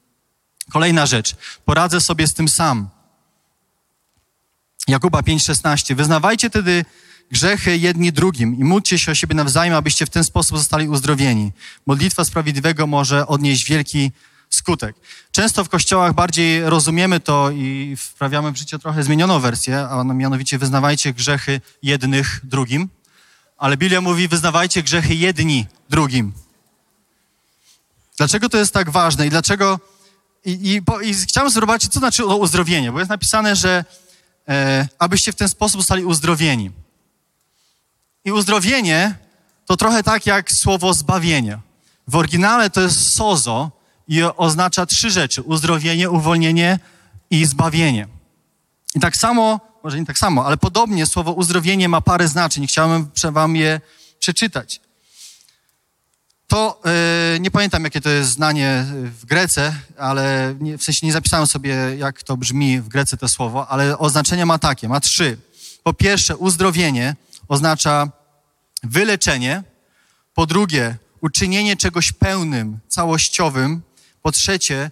[0.72, 1.36] Kolejna rzecz.
[1.66, 2.90] Poradzę sobie z tym sam.
[4.88, 5.96] Jakuba 5,16.
[5.96, 6.86] Wyznawajcie tedy
[7.32, 11.52] grzechy jedni drugim i módlcie się o siebie nawzajem, abyście w ten sposób zostali uzdrowieni.
[11.86, 14.12] Modlitwa sprawiedliwego może odnieść wielki
[14.50, 14.96] skutek.
[15.32, 20.58] Często w kościołach bardziej rozumiemy to i wprawiamy w życie trochę zmienioną wersję, a mianowicie
[20.58, 22.90] wyznawajcie grzechy jednych drugim,
[23.58, 26.34] ale Biblia mówi wyznawajcie grzechy jedni drugim.
[28.18, 29.80] Dlaczego to jest tak ważne i dlaczego...
[30.46, 33.86] I, i, i chciałem zobaczyć, co znaczy uzdrowienie, bo jest napisane, że
[34.48, 36.72] e, abyście w ten sposób zostali uzdrowieni.
[38.26, 39.16] I uzdrowienie
[39.66, 41.60] to trochę tak jak słowo zbawienie.
[42.08, 43.72] W oryginale to jest sozo
[44.08, 46.80] i oznacza trzy rzeczy: uzdrowienie, uwolnienie
[47.30, 48.08] i zbawienie.
[48.96, 52.68] I tak samo, może nie tak samo, ale podobnie słowo uzdrowienie ma parę znaczeń.
[52.68, 53.82] Chciałbym wam je
[54.20, 54.82] przeczytać.
[56.48, 56.82] To
[57.34, 61.48] yy, nie pamiętam, jakie to jest znanie w Grece, ale nie, w sensie nie zapisałem
[61.48, 65.38] sobie, jak to brzmi w Grece to słowo, ale oznaczenie ma takie, ma trzy.
[65.84, 67.16] Po pierwsze, uzdrowienie
[67.48, 68.10] oznacza
[68.84, 69.64] wyleczenie.
[70.34, 73.82] Po drugie, uczynienie czegoś pełnym, całościowym.
[74.22, 74.92] Po trzecie,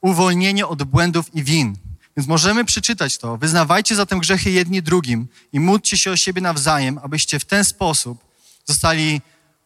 [0.00, 1.89] uwolnienie od błędów i win.
[2.20, 3.36] Więc możemy przeczytać to.
[3.36, 8.24] Wyznawajcie zatem grzechy jedni drugim i módlcie się o siebie nawzajem, abyście w ten sposób
[8.66, 9.20] zostali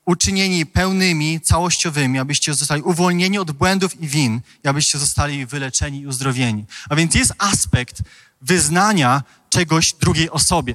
[0.07, 6.07] uczynieni pełnymi, całościowymi, abyście zostali uwolnieni od błędów i win, i abyście zostali wyleczeni i
[6.07, 6.64] uzdrowieni.
[6.88, 8.02] A więc jest aspekt
[8.40, 10.74] wyznania czegoś drugiej osobie.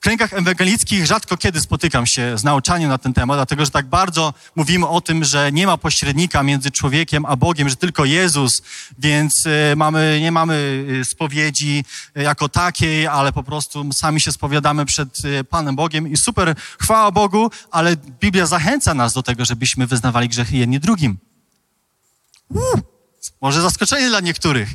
[0.00, 4.34] Kręgach ewangelickich rzadko kiedy spotykam się z nauczaniem na ten temat, dlatego że tak bardzo
[4.56, 8.62] mówimy o tym, że nie ma pośrednika między człowiekiem a Bogiem, że tylko Jezus,
[8.98, 11.84] więc y, mamy, nie mamy y, spowiedzi
[12.16, 15.18] y, jako takiej, ale po prostu sami się spowiadamy przed
[15.50, 20.56] Panem Bogiem i super, chwała Bogu, ale Biblia zachęca nas do tego, żebyśmy wyznawali grzechy
[20.56, 21.18] jedni drugim.
[22.48, 22.80] Uu,
[23.40, 24.68] może zaskoczenie dla niektórych.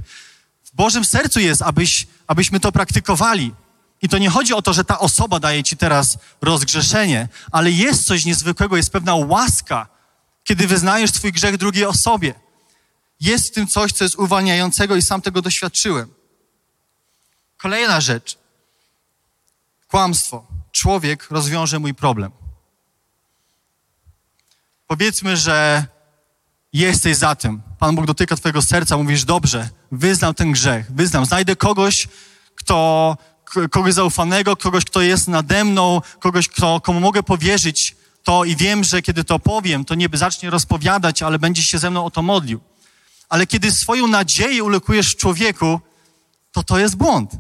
[0.63, 3.53] W Bożym sercu jest, abyś, abyśmy to praktykowali.
[4.01, 8.07] I to nie chodzi o to, że ta osoba daje ci teraz rozgrzeszenie, ale jest
[8.07, 9.87] coś niezwykłego, jest pewna łaska,
[10.43, 12.33] kiedy wyznajesz swój grzech drugiej osobie.
[13.19, 16.13] Jest w tym coś, co jest uwalniającego i sam tego doświadczyłem.
[17.57, 18.37] Kolejna rzecz.
[19.87, 20.47] Kłamstwo.
[20.71, 22.31] Człowiek rozwiąże mój problem.
[24.87, 25.85] Powiedzmy, że
[26.73, 27.61] jesteś za tym.
[27.79, 32.07] Pan Bóg dotyka Twojego serca, mówisz, dobrze, wyznam ten grzech, wyznam, znajdę kogoś,
[32.55, 33.17] kto,
[33.71, 38.83] kogoś zaufanego, kogoś, kto jest nade mną, kogoś, kto, komu mogę powierzyć to i wiem,
[38.83, 42.21] że kiedy to powiem, to nie zacznie rozpowiadać, ale będzie się ze mną o to
[42.21, 42.59] modlił.
[43.29, 45.79] Ale kiedy swoją nadzieję ulokujesz w człowieku,
[46.51, 47.31] to to jest błąd.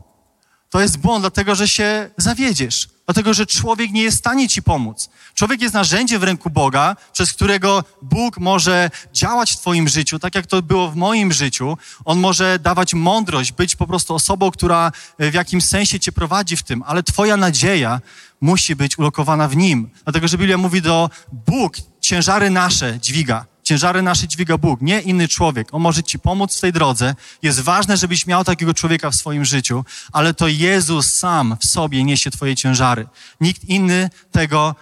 [0.69, 2.94] To jest błąd, dlatego że się zawiedziesz.
[3.05, 5.09] Dlatego, że człowiek nie jest w stanie ci pomóc.
[5.33, 10.35] Człowiek jest narzędziem w ręku Boga, przez którego Bóg może działać w Twoim życiu, tak
[10.35, 11.77] jak to było w moim życiu.
[12.05, 16.63] On może dawać mądrość, być po prostu osobą, która w jakimś sensie Cię prowadzi w
[16.63, 18.01] tym, ale Twoja nadzieja
[18.41, 19.89] musi być ulokowana w Nim.
[20.03, 23.45] Dlatego, że Biblia mówi do Bóg, ciężary nasze dźwiga.
[23.65, 25.73] Ciężary nasze dźwiga Bóg, nie inny człowiek.
[25.73, 27.15] On może ci pomóc w tej drodze.
[27.41, 32.03] Jest ważne, żebyś miał takiego człowieka w swoim życiu, ale to Jezus sam w sobie
[32.03, 33.07] niesie twoje ciężary.
[33.41, 34.75] Nikt inny tego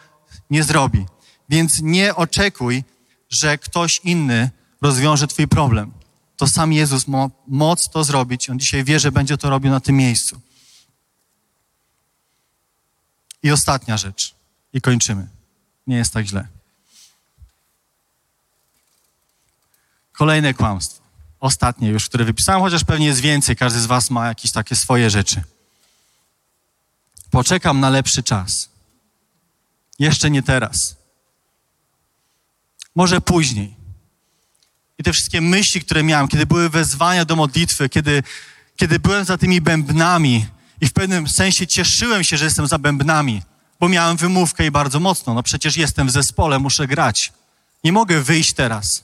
[0.49, 1.05] nie zrobi.
[1.49, 2.84] Więc nie oczekuj,
[3.29, 4.49] że ktoś inny
[4.81, 5.91] rozwiąże twój problem.
[6.38, 8.49] To sam Jezus ma moc to zrobić.
[8.49, 10.41] On dzisiaj wie, że będzie to robił na tym miejscu.
[13.43, 14.36] I ostatnia rzecz.
[14.73, 15.27] I kończymy.
[15.88, 16.47] Nie jest tak źle.
[20.14, 21.03] Kolejne kłamstwo.
[21.39, 23.55] Ostatnie już, które wypisałem, chociaż pewnie jest więcej.
[23.55, 25.43] Każdy z Was ma jakieś takie swoje rzeczy.
[27.32, 28.70] Poczekam na lepszy czas.
[29.99, 30.95] Jeszcze nie teraz.
[32.95, 33.76] Może później.
[34.97, 38.24] I te wszystkie myśli, które miałem, kiedy były wezwania do modlitwy, kiedy,
[38.76, 40.45] kiedy byłem za tymi bębnami
[40.82, 43.41] i w pewnym sensie cieszyłem się, że jestem za bębnami,
[43.80, 45.34] bo miałem wymówkę i bardzo mocno.
[45.34, 47.34] No przecież jestem w zespole, muszę grać.
[47.84, 49.03] Nie mogę wyjść teraz.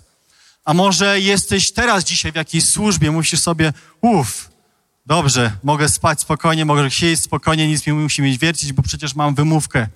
[0.66, 4.50] A może jesteś teraz dzisiaj w jakiejś służbie, musisz sobie, uff,
[5.06, 9.36] dobrze, mogę spać spokojnie, mogę siedzieć spokojnie, nic mi musi mieć wiercić, bo przecież mam
[9.36, 9.88] wymówkę.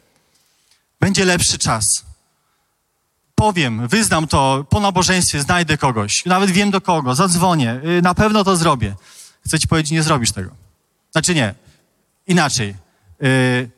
[0.99, 2.05] Będzie lepszy czas.
[3.35, 8.43] Powiem, wyznam to po nabożeństwie, znajdę kogoś, nawet wiem do kogo, zadzwonię, y, na pewno
[8.43, 8.95] to zrobię.
[9.45, 10.51] Chcę ci powiedzieć, nie zrobisz tego.
[11.11, 11.55] Znaczy nie,
[12.27, 12.75] inaczej.
[13.21, 13.69] Yy,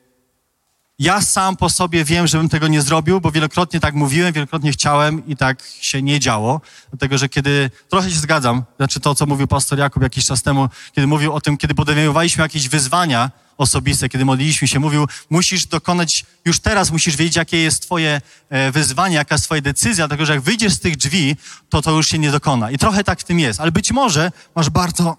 [1.00, 5.28] ja sam po sobie wiem, żebym tego nie zrobił, bo wielokrotnie tak mówiłem, wielokrotnie chciałem
[5.28, 6.62] i tak się nie działo.
[6.90, 10.70] Dlatego, że kiedy, trochę się zgadzam, znaczy to, co mówił pastor Jakub jakiś czas temu,
[10.94, 16.26] kiedy mówił o tym, kiedy podejmowaliśmy jakieś wyzwania osobiste, kiedy modliliśmy się, mówił, musisz dokonać,
[16.46, 20.34] już teraz musisz wiedzieć, jakie jest twoje e, wyzwanie, jaka jest twoja decyzja, dlatego, że
[20.34, 21.36] jak wyjdziesz z tych drzwi,
[21.70, 22.72] to to już się nie dokona.
[22.72, 25.18] I trochę tak w tym jest, ale być może masz bardzo,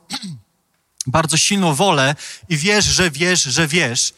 [1.07, 2.15] bardzo silną wolę
[2.49, 4.15] i wiesz, że wiesz, że wiesz,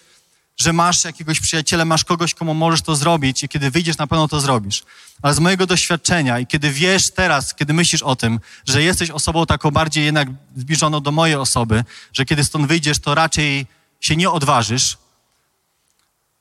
[0.58, 4.28] że masz jakiegoś przyjaciela, masz kogoś, komu możesz to zrobić i kiedy wyjdziesz, na pewno
[4.28, 4.82] to zrobisz.
[5.22, 9.46] Ale z mojego doświadczenia i kiedy wiesz teraz, kiedy myślisz o tym, że jesteś osobą
[9.46, 13.66] taką bardziej jednak zbliżoną do mojej osoby, że kiedy stąd wyjdziesz, to raczej
[14.00, 14.98] się nie odważysz,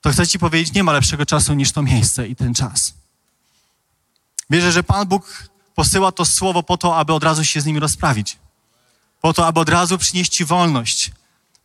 [0.01, 2.93] to chcę ci powiedzieć, nie ma lepszego czasu niż to miejsce i ten czas.
[4.49, 7.77] Wierzę, że Pan Bóg posyła to słowo po to, aby od razu się z nim
[7.77, 8.37] rozprawić.
[9.21, 11.11] Po to, aby od razu przynieść ci wolność.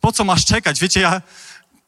[0.01, 0.79] Po co masz czekać?
[0.79, 1.21] Wiecie, ja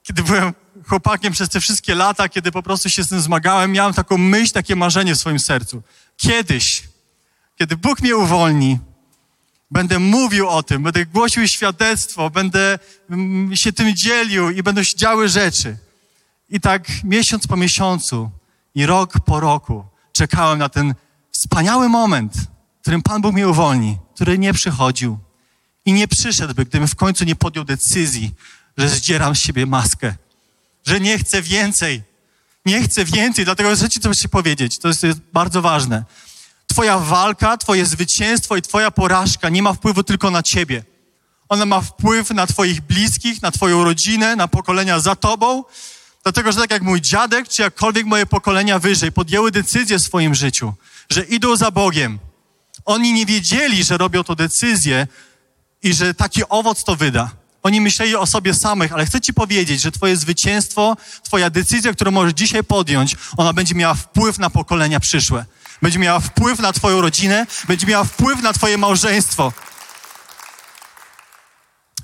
[0.08, 0.54] kiedy byłem
[0.88, 4.54] chłopakiem przez te wszystkie lata, kiedy po prostu się z tym zmagałem, miałem taką myśl,
[4.54, 5.84] takie marzenie w swoim sercu.
[6.18, 6.84] Kiedyś,
[7.56, 8.80] kiedy Bóg mnie uwolni,
[9.72, 12.80] będę mówił o tym, będę głosił świadectwo, będę
[13.10, 15.78] mm, się tym dzielił i będą się działy rzeczy.
[16.50, 18.32] I tak miesiąc po miesiącu
[18.76, 20.96] i rok po roku czekałem na ten
[21.32, 22.34] wspaniały moment,
[22.78, 25.20] w którym Pan Bóg mnie uwolni, który nie przychodził
[25.86, 28.32] i nie przyszedłby, gdybym w końcu nie podjął decyzji,
[28.78, 30.16] że zdzieram z siebie maskę,
[30.86, 32.04] że nie chcę więcej.
[32.66, 34.80] Nie chcę więcej, dlatego chcę ci coś powiedzieć.
[34.80, 36.04] To jest, jest bardzo ważne.
[36.68, 40.84] Twoja walka, twoje zwycięstwo i twoja porażka nie ma wpływu tylko na ciebie.
[41.50, 45.64] Ona ma wpływ na twoich bliskich, na twoją rodzinę, na pokolenia za tobą.
[46.24, 50.36] Dlatego, że tak jak mój dziadek, czy jakkolwiek moje pokolenia wyżej podjęły decyzję w swoim
[50.36, 50.74] życiu,
[51.10, 52.20] że idą za Bogiem.
[52.86, 55.08] Oni nie wiedzieli, że robią to decyzję
[55.84, 57.32] i że taki owoc to wyda.
[57.66, 62.12] Oni myśleli o sobie samych, ale chcę Ci powiedzieć, że Twoje zwycięstwo, Twoja decyzja, którą
[62.12, 65.46] możesz dzisiaj podjąć, ona będzie miała wpływ na pokolenia przyszłe.
[65.82, 69.54] Będzie miała wpływ na Twoją rodzinę, będzie miała wpływ na Twoje małżeństwo.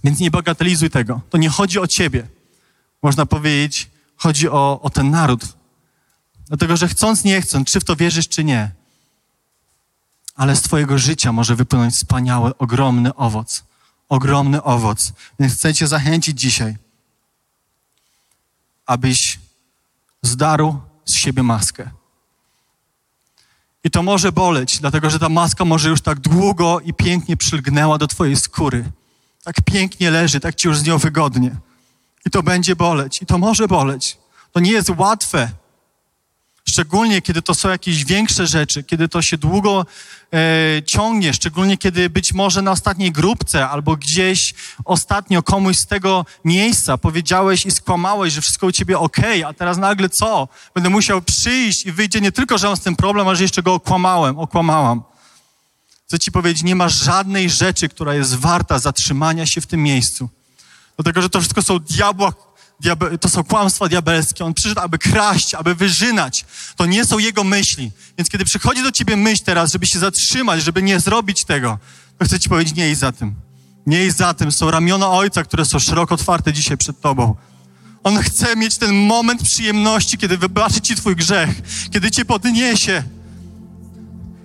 [0.03, 1.21] Więc nie bagatelizuj tego.
[1.29, 2.27] To nie chodzi o Ciebie.
[3.03, 5.41] Można powiedzieć, chodzi o, o ten naród.
[6.47, 8.71] Dlatego, że chcąc, nie chcąc, czy w to wierzysz, czy nie,
[10.35, 13.70] ale z Twojego życia może wypłynąć wspaniały, ogromny owoc
[14.11, 15.13] ogromny owoc.
[15.39, 16.77] Więc chcę Cię zachęcić dzisiaj,
[18.85, 19.39] abyś
[20.21, 21.91] zdarł z siebie maskę.
[23.83, 27.97] I to może boleć, dlatego że ta maska może już tak długo i pięknie przylgnęła
[27.97, 28.91] do Twojej skóry.
[29.43, 31.55] Tak pięknie leży, tak Ci już z nią wygodnie.
[32.25, 34.17] I to będzie boleć, i to może boleć.
[34.51, 35.49] To nie jest łatwe,
[36.71, 39.85] Szczególnie kiedy to są jakieś większe rzeczy, kiedy to się długo
[40.33, 44.53] e, ciągnie, szczególnie kiedy być może na ostatniej grupce albo gdzieś
[44.85, 49.17] ostatnio komuś z tego miejsca powiedziałeś i skłamałeś, że wszystko u ciebie ok,
[49.47, 50.47] a teraz nagle co?
[50.75, 53.63] Będę musiał przyjść i wyjdzie nie tylko, że mam z tym problem, ale że jeszcze
[53.63, 55.03] go okłamałem, okłamałam.
[56.07, 60.29] Chcę Ci powiedzieć, nie ma żadnej rzeczy, która jest warta zatrzymania się w tym miejscu.
[60.97, 62.33] Dlatego, że to wszystko są diabła,
[62.81, 64.45] diabe, to są kłamstwa diabelskie.
[64.45, 66.45] On przyszedł, aby kraść, aby wyżynać.
[66.75, 67.91] To nie są jego myśli.
[68.17, 71.79] Więc kiedy przychodzi do Ciebie myśl teraz, żeby się zatrzymać, żeby nie zrobić tego,
[72.17, 73.35] to chcę Ci powiedzieć, nie idź za tym.
[73.85, 74.51] Nie idź za tym.
[74.51, 77.35] Są ramiona Ojca, które są szeroko otwarte dzisiaj przed Tobą.
[78.03, 81.49] On chce mieć ten moment przyjemności, kiedy wybaczy Ci Twój grzech,
[81.91, 83.03] kiedy Cię podniesie.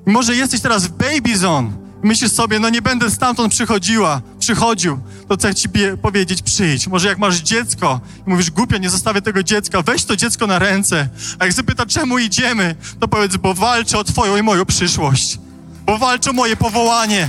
[0.07, 4.99] I może jesteś teraz w baby zone myślisz sobie, no nie będę stamtąd przychodziła, przychodził,
[5.29, 5.69] to chcę Ci
[6.03, 6.89] powiedzieć, przyjdź.
[6.89, 10.59] Może jak masz dziecko i mówisz, głupio, nie zostawię tego dziecka, weź to dziecko na
[10.59, 11.09] ręce.
[11.39, 15.39] A jak zapyta, czemu idziemy, to powiedz, bo walczę o Twoją i moją przyszłość.
[15.87, 17.29] Bo walczę o moje powołanie.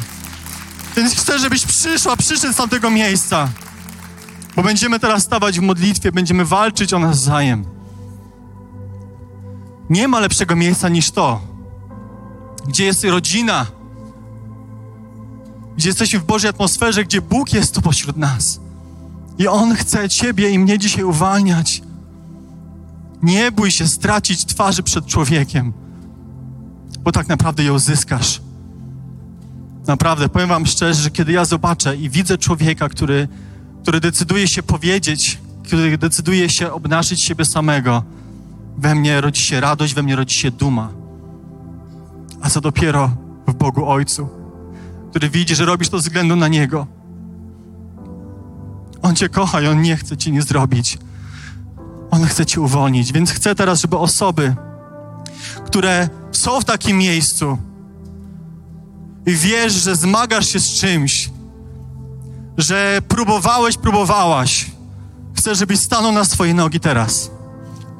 [0.95, 3.49] Więc chcę, żebyś przyszła, przyszedł z tamtego miejsca.
[4.55, 7.65] Bo będziemy teraz stawać w modlitwie, będziemy walczyć o nas wzajem.
[9.89, 11.41] Nie ma lepszego miejsca niż to,
[12.67, 13.65] gdzie jest rodzina,
[15.77, 18.59] gdzie jesteśmy w Bożej atmosferze, gdzie Bóg jest tu pośród nas.
[19.37, 21.81] I On chce Ciebie i mnie dzisiaj uwalniać.
[23.23, 25.73] Nie bój się stracić twarzy przed człowiekiem,
[26.99, 28.41] bo tak naprawdę ją zyskasz.
[29.87, 33.27] Naprawdę, powiem Wam szczerze, że kiedy ja zobaczę i widzę człowieka, który,
[33.81, 38.03] który decyduje się powiedzieć, który decyduje się obnażyć siebie samego,
[38.77, 40.89] we mnie rodzi się radość, we mnie rodzi się duma.
[42.41, 43.11] A co dopiero
[43.47, 44.29] w Bogu Ojcu,
[45.17, 46.87] który widzi, że robisz to ze względu na Niego.
[49.01, 50.97] On Cię kocha i On nie chce Ci nie zrobić.
[52.11, 53.13] On chce Cię uwolnić.
[53.13, 54.55] Więc chcę teraz, żeby osoby,
[55.65, 57.57] które są w takim miejscu
[59.25, 61.29] i wiesz, że zmagasz się z czymś,
[62.57, 64.65] że próbowałeś, próbowałaś,
[65.35, 67.31] chcę, żebyś stanął na swoje nogi teraz.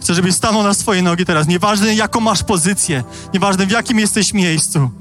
[0.02, 1.48] Chcę, żebyś stanął na swoje nogi teraz.
[1.48, 3.04] Nieważne, jaką masz pozycję,
[3.34, 4.92] nieważne, w jakim jesteś miejscu.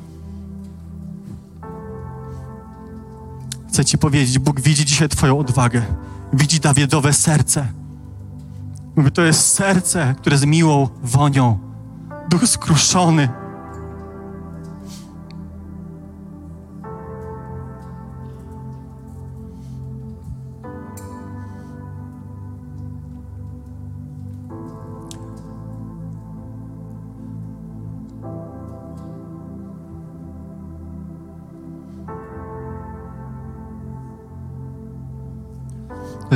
[3.69, 5.83] Chcę Ci powiedzieć, Bóg widzi dzisiaj Twoją odwagę.
[6.33, 7.67] Widzi Dawidowe serce.
[8.97, 11.59] Mówi, to jest serce, które z miłą wonią.
[12.31, 13.29] Duch skruszony.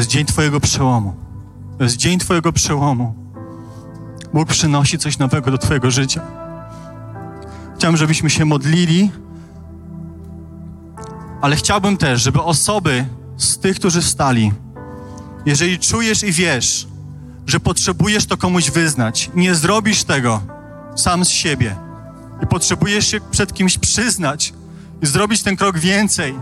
[0.01, 1.15] To jest dzień Twojego przełomu.
[1.79, 3.15] To jest dzień Twojego przełomu.
[4.35, 6.23] Bóg przynosi coś nowego do Twojego życia.
[7.77, 9.11] Chciałbym, żebyśmy się modlili,
[11.41, 14.53] ale chciałbym też, żeby osoby z tych, którzy wstali,
[15.47, 16.89] jeżeli czujesz i wiesz,
[17.47, 20.43] że potrzebujesz to komuś wyznać, nie zrobisz tego
[20.97, 21.77] sam z siebie
[22.43, 24.53] i potrzebujesz się przed kimś przyznać
[25.03, 26.35] i zrobić ten krok więcej,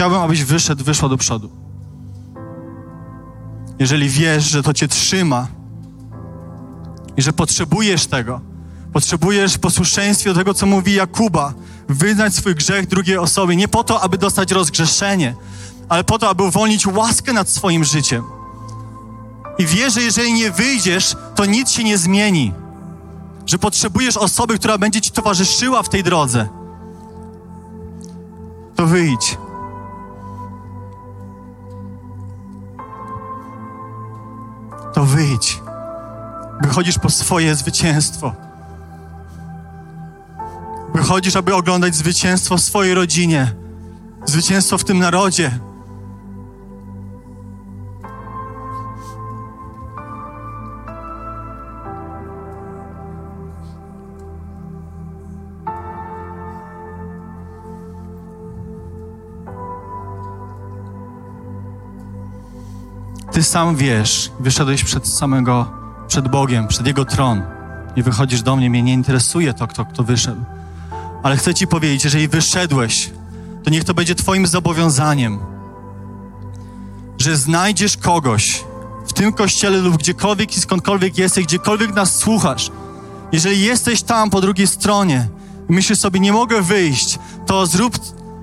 [0.00, 1.50] chciałbym, abyś wyszedł, wyszła do przodu.
[3.78, 5.46] Jeżeli wiesz, że to cię trzyma
[7.16, 8.40] i że potrzebujesz tego,
[8.92, 11.54] potrzebujesz w posłuszeństwie do tego, co mówi Jakuba,
[11.88, 15.34] wyznać swój grzech drugiej osobie, nie po to, aby dostać rozgrzeszenie,
[15.88, 18.24] ale po to, aby uwolnić łaskę nad swoim życiem.
[19.58, 22.52] I wiesz, że jeżeli nie wyjdziesz, to nic się nie zmieni.
[23.46, 26.48] Że potrzebujesz osoby, która będzie ci towarzyszyła w tej drodze.
[28.76, 29.38] To wyjdź.
[34.94, 35.60] To wyjdź.
[36.62, 38.34] Wychodzisz po swoje zwycięstwo.
[40.94, 43.54] Wychodzisz, aby oglądać zwycięstwo w swojej rodzinie,
[44.26, 45.58] zwycięstwo w tym narodzie.
[63.40, 65.70] Ty sam wiesz, wyszedłeś przed samego,
[66.08, 67.42] przed Bogiem, przed Jego tron
[67.96, 70.40] i wychodzisz do mnie, mnie nie interesuje to, kto, kto wyszedł.
[71.22, 73.10] Ale chcę Ci powiedzieć, jeżeli wyszedłeś,
[73.64, 75.38] to niech to będzie Twoim zobowiązaniem,
[77.18, 78.64] że znajdziesz kogoś
[79.06, 82.70] w tym kościele lub gdziekolwiek i skądkolwiek jesteś, gdziekolwiek nas słuchasz.
[83.32, 85.28] Jeżeli jesteś tam po drugiej stronie
[85.70, 87.98] i myślisz sobie, nie mogę wyjść, to zrób,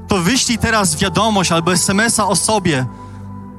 [0.08, 2.86] to wyślij teraz wiadomość albo SMS-a o sobie,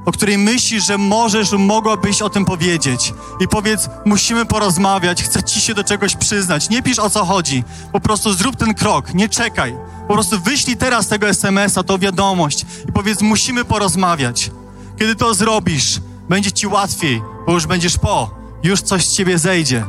[0.05, 3.13] o której myślisz, że możesz mogłabyś o tym powiedzieć.
[3.39, 6.69] I powiedz, musimy porozmawiać, chcę ci się do czegoś przyznać.
[6.69, 9.75] Nie pisz o co chodzi, po prostu zrób ten krok, nie czekaj.
[10.07, 14.51] Po prostu wyślij teraz tego SMS-a, tą wiadomość i powiedz, musimy porozmawiać.
[14.99, 18.31] Kiedy to zrobisz, będzie ci łatwiej, bo już będziesz po,
[18.63, 19.85] już coś z ciebie zejdzie.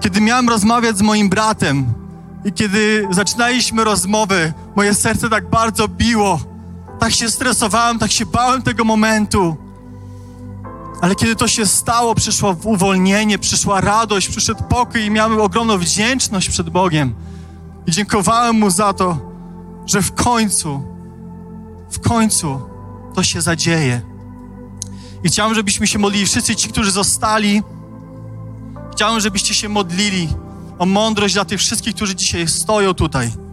[0.00, 1.92] Kiedy miałem rozmawiać z moim bratem
[2.44, 6.53] i kiedy zaczynaliśmy rozmowy, moje serce tak bardzo biło.
[6.98, 9.56] Tak się stresowałem, tak się bałem tego momentu.
[11.00, 16.48] Ale kiedy to się stało, przyszło uwolnienie, przyszła radość, przyszedł pokój i miałem ogromną wdzięczność
[16.48, 17.14] przed Bogiem.
[17.86, 19.18] I dziękowałem Mu za to,
[19.86, 20.82] że w końcu,
[21.90, 22.60] w końcu
[23.14, 24.00] to się zadzieje.
[25.24, 27.62] I chciałem, żebyśmy się modlili, wszyscy ci, którzy zostali,
[28.92, 30.28] chciałem, żebyście się modlili
[30.78, 33.43] o mądrość dla tych wszystkich, którzy dzisiaj stoją tutaj.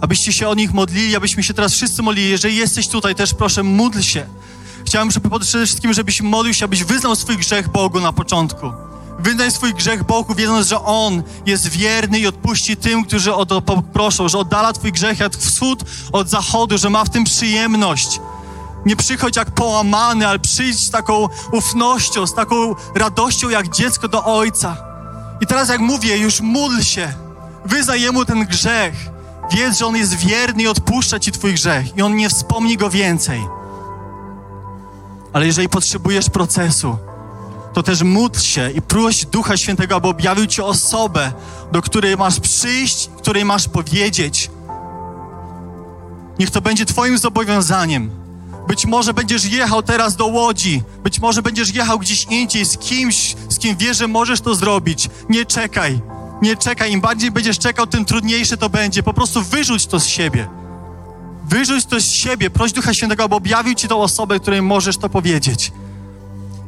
[0.00, 2.30] Abyście się o nich modlili, abyśmy się teraz wszyscy modlili.
[2.30, 4.26] Jeżeli jesteś tutaj, też proszę, módl się.
[4.86, 8.72] Chciałem żeby przede wszystkim, żebyś modlił się, abyś wyznał swój grzech Bogu na początku.
[9.18, 13.62] Wyznaj swój grzech Bogu, wiedząc, że On jest wierny i odpuści tym, którzy o to
[13.62, 18.20] poproszą, że oddala Twój grzech jak wschód od zachodu, że ma w tym przyjemność.
[18.86, 24.24] Nie przychodź jak połamany, ale przyjdź z taką ufnością, z taką radością jak dziecko do
[24.24, 24.76] Ojca.
[25.40, 27.12] I teraz jak mówię, już módl się,
[27.64, 28.94] wyznaj Jemu ten grzech.
[29.52, 32.90] Wiedz, że On jest wierny i odpuszcza Ci Twój grzech i On nie wspomni go
[32.90, 33.46] więcej.
[35.32, 36.96] Ale jeżeli potrzebujesz procesu,
[37.72, 41.32] to też módl się i proś Ducha Świętego, aby objawił Ci osobę,
[41.72, 44.50] do której masz przyjść, której masz powiedzieć.
[46.38, 48.10] Niech to będzie Twoim zobowiązaniem.
[48.68, 53.36] Być może będziesz jechał teraz do Łodzi, być może będziesz jechał gdzieś indziej z kimś,
[53.48, 55.10] z kim wiesz, że możesz to zrobić.
[55.28, 56.00] Nie czekaj,
[56.42, 56.92] nie czekaj.
[56.92, 59.02] Im bardziej będziesz czekał, tym trudniejsze to będzie.
[59.02, 60.48] Po prostu wyrzuć to z siebie.
[61.44, 62.50] Wyrzuć to z siebie.
[62.50, 65.72] Proś Ducha Świętego, aby objawił Ci tą osobę, której możesz to powiedzieć.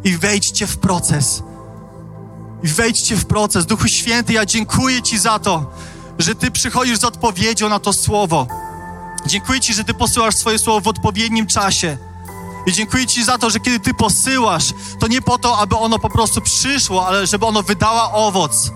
[0.04, 1.42] I wejdźcie w proces.
[2.62, 3.66] I wejdźcie w proces.
[3.66, 5.70] Duchu Święty, ja dziękuję Ci za to,
[6.18, 8.46] że Ty przychodzisz z odpowiedzią na to słowo.
[9.26, 11.98] Dziękuję Ci, że Ty posyłasz swoje słowo w odpowiednim czasie.
[12.66, 15.98] I dziękuję Ci za to, że kiedy Ty posyłasz, to nie po to, aby ono
[15.98, 18.70] po prostu przyszło, ale żeby ono wydało owoc.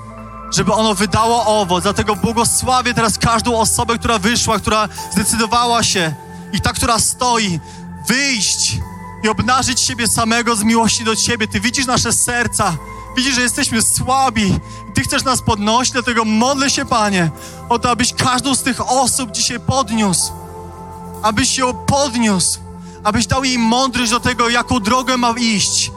[0.50, 1.82] Żeby ono wydało owoc.
[1.82, 6.14] Dlatego błogosławię teraz każdą osobę, która wyszła, która zdecydowała się
[6.52, 7.60] i ta, która stoi,
[8.08, 8.78] wyjść
[9.24, 11.48] i obnażyć siebie samego z miłości do Ciebie.
[11.48, 12.76] Ty widzisz nasze serca,
[13.16, 14.60] widzisz, że jesteśmy słabi
[14.96, 17.30] Ty chcesz nas podnosić, dlatego modlę się, Panie,
[17.68, 20.32] o to, abyś każdą z tych osób dzisiaj podniósł,
[21.22, 22.58] abyś ją podniósł,
[23.04, 25.90] abyś dał jej mądrość do tego, jaką drogę ma iść,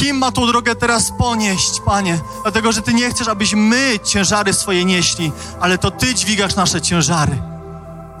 [0.00, 4.52] kim ma tą drogę teraz ponieść, Panie, dlatego, że Ty nie chcesz, abyś my ciężary
[4.52, 7.42] swoje nieśli, ale to Ty dźwigasz nasze ciężary.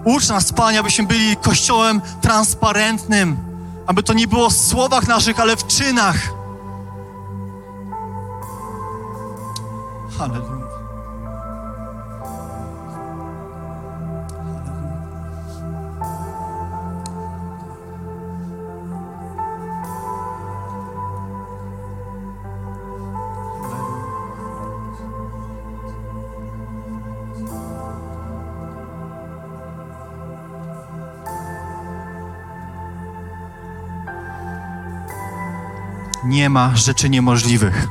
[0.04, 3.36] Ucz nas, Panie, abyśmy byli kościołem transparentnym,
[3.86, 6.16] aby to nie było w słowach naszych, ale w czynach.
[10.18, 10.59] Halleluja.
[36.30, 37.88] Nie ma rzeczy niemożliwych.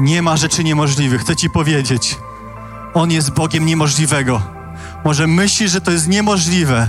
[0.00, 1.20] Nie ma rzeczy niemożliwych.
[1.20, 2.16] Chcę Ci powiedzieć,
[2.94, 4.42] On jest Bogiem niemożliwego.
[5.04, 6.88] Może myślisz, że to jest niemożliwe.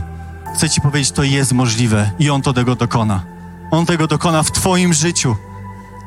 [0.55, 3.23] Chcę Ci powiedzieć, to jest możliwe i On to tego dokona.
[3.71, 5.36] On tego dokona w Twoim życiu.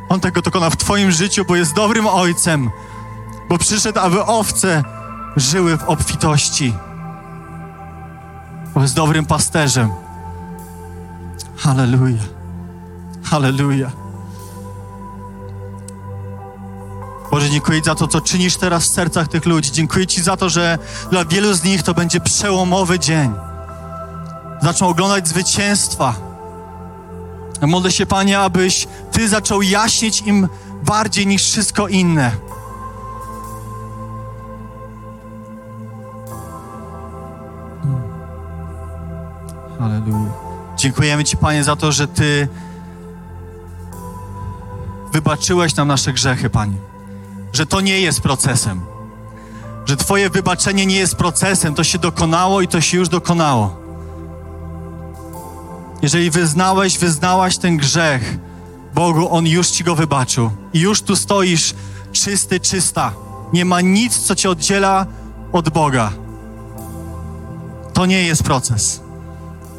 [0.08, 2.70] On tego dokona w Twoim życiu, bo jest dobrym Ojcem.
[3.48, 4.84] Bo przyszedł, aby owce
[5.36, 6.74] żyły w obfitości.
[8.74, 9.90] Bo jest dobrym pasterzem.
[11.56, 12.24] Hallelujah.
[13.24, 14.07] Halleluja.
[17.30, 19.72] Boże, dziękuję za to, co czynisz teraz w sercach tych ludzi.
[19.72, 20.78] Dziękuję Ci za to, że
[21.10, 23.32] dla wielu z nich to będzie przełomowy dzień.
[24.62, 26.14] Zaczną oglądać zwycięstwa.
[27.62, 30.48] Modlę się, Panie, abyś Ty zaczął jaśnić im
[30.84, 32.30] bardziej niż wszystko inne.
[39.78, 40.32] Halleluja.
[40.76, 42.48] Dziękujemy Ci, Panie, za to, że Ty
[45.12, 46.97] wybaczyłeś nam nasze grzechy, Panie.
[47.52, 48.80] Że to nie jest procesem.
[49.86, 53.76] Że Twoje wybaczenie nie jest procesem, to się dokonało i to się już dokonało.
[56.02, 58.38] Jeżeli wyznałeś, wyznałaś ten grzech
[58.94, 60.50] Bogu, On już Ci go wybaczył.
[60.72, 61.74] I już tu stoisz
[62.12, 63.12] czysty, czysta.
[63.52, 65.06] Nie ma nic, co Cię oddziela
[65.52, 66.12] od Boga.
[67.92, 69.00] To nie jest proces.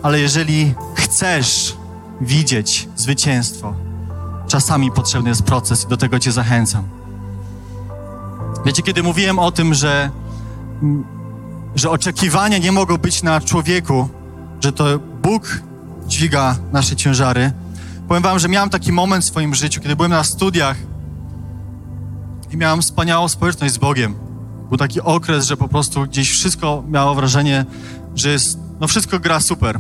[0.03, 1.77] Ale jeżeli chcesz
[2.21, 3.73] widzieć zwycięstwo,
[4.47, 6.98] czasami potrzebny jest proces i do tego Cię zachęcam.
[8.65, 10.09] Wiecie, kiedy mówiłem o tym, że,
[11.75, 14.09] że oczekiwania nie mogą być na człowieku,
[14.61, 14.85] że to
[15.21, 15.61] Bóg
[16.07, 17.51] dźwiga nasze ciężary,
[18.07, 20.77] powiem Wam, że miałem taki moment w swoim życiu, kiedy byłem na studiach
[22.51, 24.15] i miałem wspaniałą społeczność z Bogiem.
[24.69, 27.65] Był taki okres, że po prostu gdzieś wszystko miało wrażenie,
[28.15, 29.79] że jest, no wszystko gra super.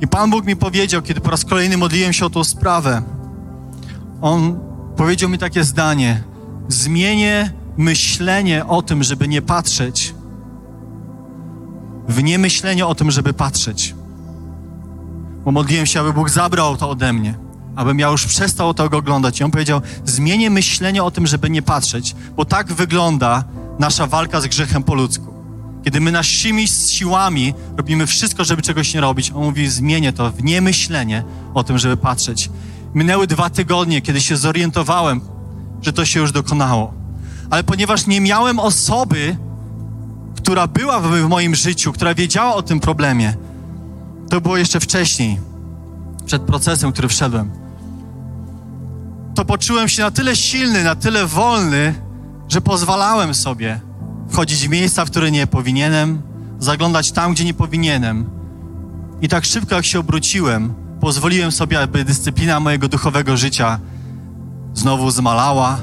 [0.00, 3.02] I Pan Bóg mi powiedział, kiedy po raz kolejny modliłem się o tą sprawę,
[4.20, 4.60] On
[4.96, 6.22] powiedział mi takie zdanie,
[6.68, 10.14] zmienię myślenie o tym, żeby nie patrzeć,
[12.08, 13.94] w niemyślenie o tym, żeby patrzeć.
[15.44, 17.38] Bo modliłem się, aby Bóg zabrał to ode mnie,
[17.76, 19.40] abym ja już przestał tego oglądać.
[19.40, 23.44] I On powiedział, zmienię myślenie o tym, żeby nie patrzeć, bo tak wygląda
[23.78, 25.34] nasza walka z grzechem po ludzku.
[25.84, 30.44] Kiedy my naszymi siłami robimy wszystko, żeby czegoś nie robić, On mówi, zmienię to w
[30.44, 31.24] niemyślenie
[31.54, 32.50] o tym, żeby patrzeć.
[32.94, 35.20] Minęły dwa tygodnie, kiedy się zorientowałem,
[35.82, 36.97] że to się już dokonało.
[37.50, 39.36] Ale ponieważ nie miałem osoby,
[40.36, 43.34] która była w, moim życiu, która wiedziała o tym problemie,
[44.30, 45.40] to było jeszcze wcześniej,
[46.26, 47.50] przed procesem, który wszedłem,
[49.34, 51.94] to poczułem się na tyle silny, na tyle wolny,
[52.48, 53.80] że pozwalałem sobie
[54.30, 56.22] wchodzić w miejsca, w które nie powinienem,
[56.58, 58.30] zaglądać tam, gdzie nie powinienem.
[59.22, 63.80] I tak szybko, jak się obróciłem, pozwoliłem sobie, aby dyscyplina mojego duchowego życia
[64.74, 65.78] znowu zmalała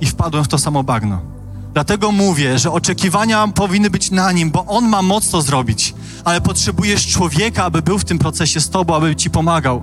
[0.00, 1.34] i wpadłem w to samo bagno.
[1.74, 5.94] Dlatego mówię, że oczekiwania powinny być na nim, bo on ma moc to zrobić,
[6.24, 9.82] ale potrzebujesz człowieka, aby był w tym procesie z tobą, aby ci pomagał.